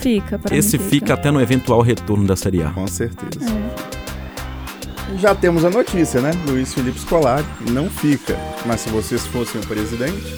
Fica, 0.01 0.39
pra 0.39 0.57
Esse 0.57 0.79
mim 0.79 0.85
fica 0.89 1.15
até 1.15 1.31
no 1.31 1.41
eventual 1.41 1.81
retorno 1.83 2.27
da 2.27 2.37
Série 2.37 2.63
A. 2.63 2.71
Com 2.71 2.87
certeza. 2.87 3.45
É. 3.45 5.19
Já 5.19 5.35
temos 5.35 5.65
a 5.65 5.71
notícia, 5.71 6.21
né? 6.21 6.31
Luiz 6.47 6.73
Felipe 6.73 6.99
Scolari 6.99 7.45
não 7.71 7.91
fica. 7.91 8.37
Mas 8.65 8.81
se 8.81 8.91
vocês 8.91 9.27
fossem 9.27 9.61
o 9.61 9.67
presidente, 9.67 10.35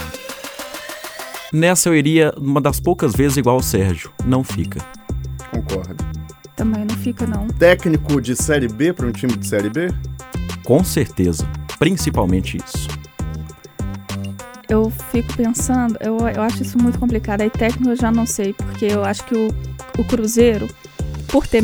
Nessa 1.52 1.90
eu 1.90 1.94
iria 1.94 2.32
uma 2.38 2.62
das 2.62 2.80
poucas 2.80 3.12
vezes 3.12 3.36
igual 3.36 3.56
ao 3.56 3.62
Sérgio. 3.62 4.10
Não 4.24 4.42
fica. 4.42 4.80
concordo. 5.50 6.02
Também 6.56 6.86
não 6.86 6.96
fica, 6.96 7.26
não. 7.26 7.46
Técnico 7.46 8.22
de 8.22 8.34
Série 8.34 8.68
B 8.68 8.94
para 8.94 9.06
um 9.06 9.12
time 9.12 9.36
de 9.36 9.46
Série 9.46 9.68
B? 9.68 9.88
Com 10.64 10.82
certeza. 10.82 11.46
Principalmente 11.78 12.56
isso. 12.56 12.88
Eu 14.72 14.88
fico 14.88 15.36
pensando, 15.36 15.98
eu, 16.00 16.16
eu 16.34 16.40
acho 16.40 16.62
isso 16.62 16.78
muito 16.78 16.98
complicado. 16.98 17.42
Aí 17.42 17.50
técnico 17.50 17.90
eu 17.90 17.96
já 17.96 18.10
não 18.10 18.24
sei, 18.24 18.54
porque 18.54 18.86
eu 18.86 19.04
acho 19.04 19.22
que 19.26 19.34
o, 19.34 19.48
o 19.98 20.04
Cruzeiro, 20.04 20.66
por 21.28 21.46
ter 21.46 21.62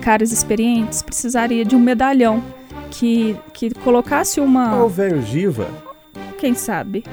caras 0.00 0.32
experientes, 0.32 1.02
precisaria 1.02 1.66
de 1.66 1.76
um 1.76 1.78
medalhão 1.78 2.42
que, 2.90 3.36
que 3.52 3.74
colocasse 3.74 4.40
uma. 4.40 4.82
Ô, 4.82 4.88
velho 4.88 5.20
Giva. 5.20 5.68
quem 6.38 6.54
sabe. 6.54 7.04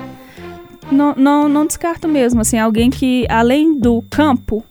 Não, 0.89 1.13
não, 1.13 1.49
não 1.49 1.65
descarto 1.65 2.07
mesmo, 2.07 2.39
assim, 2.39 2.57
alguém 2.57 2.89
que, 2.89 3.25
além 3.29 3.77
do 3.77 4.01
campo, 4.09 4.63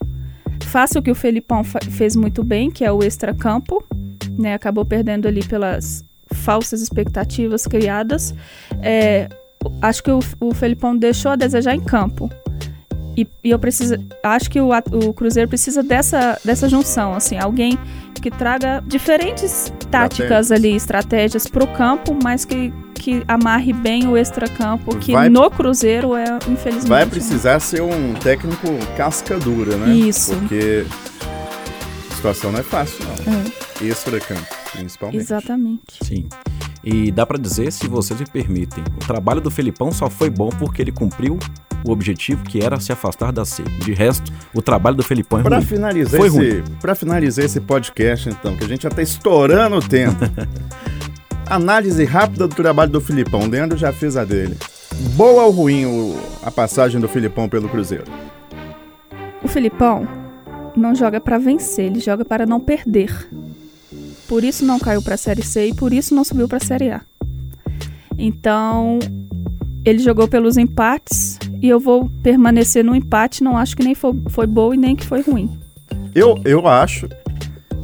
faça 0.64 0.98
o 0.98 1.02
que 1.02 1.10
o 1.10 1.14
Felipão 1.14 1.62
fez 1.62 2.16
muito 2.16 2.42
bem, 2.42 2.70
que 2.70 2.82
é 2.82 2.90
o 2.90 3.02
extracampo, 3.02 3.84
né? 4.38 4.54
Acabou 4.54 4.86
perdendo 4.86 5.28
ali 5.28 5.44
pelas 5.44 6.02
falsas 6.32 6.80
expectativas 6.80 7.66
criadas. 7.66 8.34
É, 8.80 9.28
acho 9.82 10.02
que 10.02 10.10
o, 10.10 10.20
o 10.40 10.54
Felipão 10.54 10.96
deixou 10.96 11.32
a 11.32 11.36
desejar 11.36 11.74
em 11.74 11.80
campo. 11.80 12.30
E, 13.16 13.26
e 13.44 13.50
eu 13.50 13.58
preciso, 13.58 13.96
acho 14.22 14.48
que 14.48 14.60
o, 14.60 14.70
o 14.92 15.12
Cruzeiro 15.12 15.48
precisa 15.48 15.82
dessa, 15.82 16.38
dessa 16.44 16.68
junção, 16.68 17.12
assim, 17.12 17.36
alguém 17.36 17.78
que 18.22 18.30
traga 18.30 18.82
diferentes 18.86 19.72
táticas 19.90 20.50
Estratégias. 20.50 20.52
ali, 20.52 20.76
estratégias 20.76 21.46
para 21.46 21.64
o 21.64 21.66
campo, 21.68 22.16
mas 22.22 22.44
que, 22.44 22.72
que 22.94 23.22
amarre 23.26 23.72
bem 23.72 24.06
o 24.06 24.16
extracampo, 24.16 24.96
que 24.96 25.12
Vai- 25.12 25.28
no 25.28 25.50
Cruzeiro 25.50 26.14
é, 26.14 26.38
infelizmente. 26.48 26.88
Vai 26.88 27.04
né? 27.04 27.10
precisar 27.10 27.58
ser 27.60 27.82
um 27.82 28.14
técnico 28.14 28.68
casca 28.96 29.38
dura, 29.38 29.76
né? 29.76 29.92
Isso. 29.92 30.34
Porque 30.36 30.84
a 32.10 32.14
situação 32.14 32.52
não 32.52 32.60
é 32.60 32.62
fácil, 32.62 33.04
não. 33.04 33.34
É, 33.34 33.86
Extra-campo, 33.88 34.46
principalmente. 34.72 35.20
exatamente. 35.20 35.82
Sim. 36.04 36.28
E 36.82 37.10
dá 37.12 37.26
pra 37.26 37.36
dizer, 37.38 37.70
se 37.72 37.86
vocês 37.86 38.18
me 38.18 38.26
permitem, 38.26 38.82
o 38.96 39.06
trabalho 39.06 39.40
do 39.40 39.50
Felipão 39.50 39.92
só 39.92 40.08
foi 40.08 40.30
bom 40.30 40.48
porque 40.48 40.80
ele 40.80 40.90
cumpriu 40.92 41.38
o 41.84 41.90
objetivo 41.92 42.42
que 42.44 42.62
era 42.64 42.80
se 42.80 42.90
afastar 42.92 43.32
da 43.32 43.44
C. 43.44 43.62
De 43.84 43.92
resto, 43.92 44.32
o 44.54 44.62
trabalho 44.62 44.96
do 44.96 45.02
Felipão 45.02 45.40
é 45.40 45.42
Pra 45.42 45.56
ruim. 45.58 45.66
finalizar, 45.66 46.18
Foi 46.20 46.28
esse, 46.28 46.62
pra 46.80 46.94
finalizar 46.94 47.44
esse 47.44 47.60
podcast, 47.60 48.28
então, 48.30 48.56
que 48.56 48.64
a 48.64 48.68
gente 48.68 48.82
já 48.84 48.90
tá 48.90 49.02
estourando 49.02 49.76
o 49.76 49.80
tempo. 49.86 50.16
Análise 51.48 52.04
rápida 52.04 52.46
do 52.46 52.54
trabalho 52.54 52.90
do 52.92 53.00
Filipão. 53.00 53.40
O 53.42 53.46
Leandro 53.48 53.76
já 53.76 53.92
fez 53.92 54.16
a 54.16 54.24
dele. 54.24 54.56
Boa 55.16 55.44
ou 55.44 55.50
ruim 55.50 55.84
o- 55.86 56.16
a 56.42 56.50
passagem 56.50 57.00
do 57.00 57.08
Filipão 57.08 57.48
pelo 57.48 57.68
Cruzeiro? 57.68 58.04
O 59.42 59.48
Filipão 59.48 60.06
não 60.76 60.94
joga 60.94 61.20
para 61.20 61.38
vencer, 61.38 61.86
ele 61.86 61.98
joga 62.00 62.24
para 62.24 62.46
não 62.46 62.60
perder. 62.60 63.28
Por 64.30 64.44
isso 64.44 64.64
não 64.64 64.78
caiu 64.78 65.02
para 65.02 65.14
a 65.14 65.18
Série 65.18 65.42
C 65.42 65.66
e 65.66 65.74
por 65.74 65.92
isso 65.92 66.14
não 66.14 66.22
subiu 66.22 66.46
para 66.46 66.58
a 66.58 66.64
Série 66.64 66.88
A. 66.88 67.00
Então, 68.16 69.00
ele 69.84 69.98
jogou 69.98 70.28
pelos 70.28 70.56
empates 70.56 71.36
e 71.60 71.68
eu 71.68 71.80
vou 71.80 72.08
permanecer 72.22 72.84
no 72.84 72.94
empate. 72.94 73.42
Não 73.42 73.58
acho 73.58 73.76
que 73.76 73.82
nem 73.82 73.92
foi, 73.92 74.12
foi 74.28 74.46
boa 74.46 74.72
e 74.72 74.78
nem 74.78 74.94
que 74.94 75.04
foi 75.04 75.20
ruim. 75.20 75.50
Eu, 76.14 76.40
eu 76.44 76.68
acho 76.68 77.08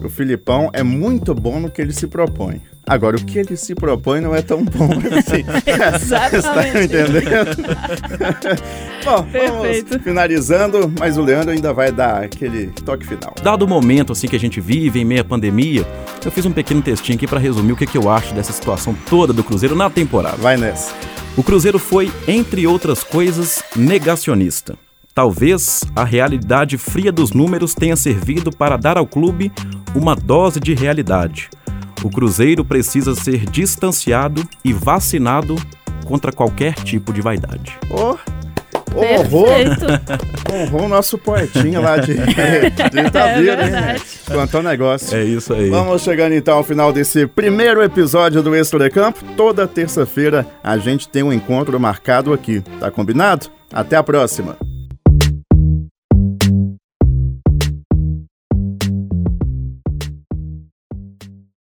o 0.07 0.11
Filipão 0.11 0.71
é 0.73 0.83
muito 0.83 1.35
bom 1.35 1.59
no 1.61 1.71
que 1.71 1.83
ele 1.83 1.93
se 1.93 2.07
propõe. 2.07 2.63
Agora, 2.89 3.17
o 3.17 3.25
que 3.25 3.41
ele 3.41 3.57
se 3.57 3.75
propõe 3.75 4.21
não 4.21 4.33
é 4.33 4.41
tão 4.41 4.65
bom 4.65 4.89
assim. 5.19 5.45
Você 5.99 6.37
está 6.37 6.69
entendendo? 6.69 7.21
bom, 9.05 9.25
Perfeito. 9.25 9.89
vamos 9.89 10.05
finalizando, 10.05 10.93
mas 10.97 11.19
o 11.19 11.23
Leandro 11.23 11.51
ainda 11.51 11.73
vai 11.73 11.91
dar 11.91 12.23
aquele 12.23 12.69
toque 12.85 13.05
final. 13.05 13.35
Dado 13.43 13.65
o 13.65 13.69
momento 13.69 14.13
assim 14.13 14.29
que 14.29 14.37
a 14.37 14.41
gente 14.41 14.61
vive, 14.61 15.01
em 15.01 15.05
meio 15.05 15.23
à 15.23 15.25
pandemia, 15.25 15.85
eu 16.25 16.31
fiz 16.31 16.47
um 16.47 16.53
pequeno 16.53 16.81
textinho 16.81 17.17
aqui 17.17 17.27
pra 17.27 17.41
resumir 17.41 17.73
o 17.73 17.77
que, 17.77 17.87
que 17.87 17.99
eu 17.99 18.09
acho 18.09 18.33
dessa 18.33 18.53
situação 18.53 18.97
toda 19.11 19.33
do 19.33 19.43
Cruzeiro 19.43 19.75
na 19.75 19.91
temporada. 19.91 20.37
Vai 20.37 20.57
nessa. 20.57 20.95
O 21.37 21.43
Cruzeiro 21.43 21.81
foi, 21.81 22.13
entre 22.29 22.67
outras 22.67 23.03
coisas, 23.03 23.65
negacionista. 23.75 24.79
Talvez 25.17 25.81
a 25.97 26.05
realidade 26.05 26.77
fria 26.77 27.11
dos 27.11 27.33
números 27.33 27.75
tenha 27.75 27.97
servido 27.97 28.55
para 28.55 28.77
dar 28.77 28.99
ao 28.99 29.07
clube 29.07 29.51
uma 29.97 30.15
dose 30.15 30.61
de 30.61 30.75
realidade. 30.75 31.49
O 32.05 32.11
Cruzeiro 32.11 32.65
precisa 32.65 33.15
ser 33.15 33.45
distanciado 33.51 34.47
e 34.65 34.73
vacinado 34.73 35.57
contra 36.05 36.31
qualquer 36.31 36.75
tipo 36.75 37.13
de 37.13 37.21
vaidade. 37.21 37.77
Oh, 37.91 38.17
Perfeito. 38.95 39.87
honrou 40.53 40.85
o 40.85 40.89
nosso 40.89 41.19
poetinha 41.19 41.81
lá 41.81 41.97
de, 41.99 42.15
de 42.15 43.01
Itabira, 43.07 43.53
É 43.63 43.65
hein? 43.65 43.71
verdade. 43.71 44.03
Quanto 44.27 44.57
ao 44.57 44.63
negócio. 44.63 45.17
É 45.17 45.25
isso 45.25 45.53
aí. 45.53 45.69
Vamos 45.71 46.03
chegando 46.03 46.35
então 46.35 46.57
ao 46.59 46.65
final 46.65 46.93
desse 46.93 47.27
primeiro 47.27 47.83
episódio 47.83 48.43
do 48.43 48.55
Extra 48.55 48.79
de 48.79 48.91
Campo. 48.91 49.25
Toda 49.37 49.67
terça-feira 49.67 50.47
a 50.63 50.79
gente 50.79 51.09
tem 51.09 51.23
um 51.23 51.33
encontro 51.33 51.79
marcado 51.81 52.33
aqui. 52.33 52.63
Tá 52.79 52.91
combinado? 52.91 53.47
Até 53.73 53.97
a 53.97 54.03
próxima. 54.03 54.57